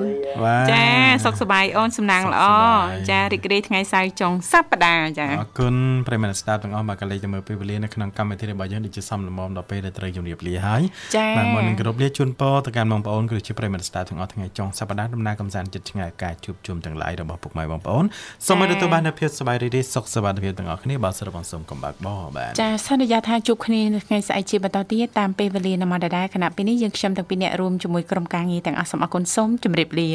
[0.44, 0.84] បាទចា
[1.24, 5.74] សុខសប្បាយអូនសំណាងល្អសុខសប្បាយចារីករាយថ្ងៃសៅរ៍ចុងសប្តាហ៍ចាអរគុណ
[6.06, 10.82] ប្រិយមិត្តស្ដាប់ទាំងអស់មកកលេចទៅមើលពេលវេលានៅក្នុងកម្មវិធីរបស់យើងដូចជាសំលមមដល់ពេលដែលត្រូវជម្រាបលាហើយ
[11.16, 18.04] ចាបាទមកនឹងគោរពលាជូនពរទៅកាន់បងប្អូនគឺជាប្រិយមិត្តស្ដាប់ទាំងអស់ថ្ងៃចុងសប្តាហ៍ដំណើរកំសាន្តចិត្តឆ្ងាយការជួបជុំទាំងឡាយរបស់ពុកម៉ែបងប្អូន
[18.46, 30.10] សូមឲ្យទទួលបាននូវភាពសប្បាយរីករាយសុខសប្បាយភាពទាំងអស់គ្នាបាទសូមបងសូមកំបាក់បោបាទចាសន្យាថាជួបគ្នានៅថ្ងៃស្អែកជាបន្តទៀតតាមពេលវេលានៅម៉ោងដដែលគណៈពេលនេះយើងខ្ញុំទាំងពីរអ្នករួមជាមួយក្រុមការងារទាំងអស់សូមអរគុណសូមជម្រាបលា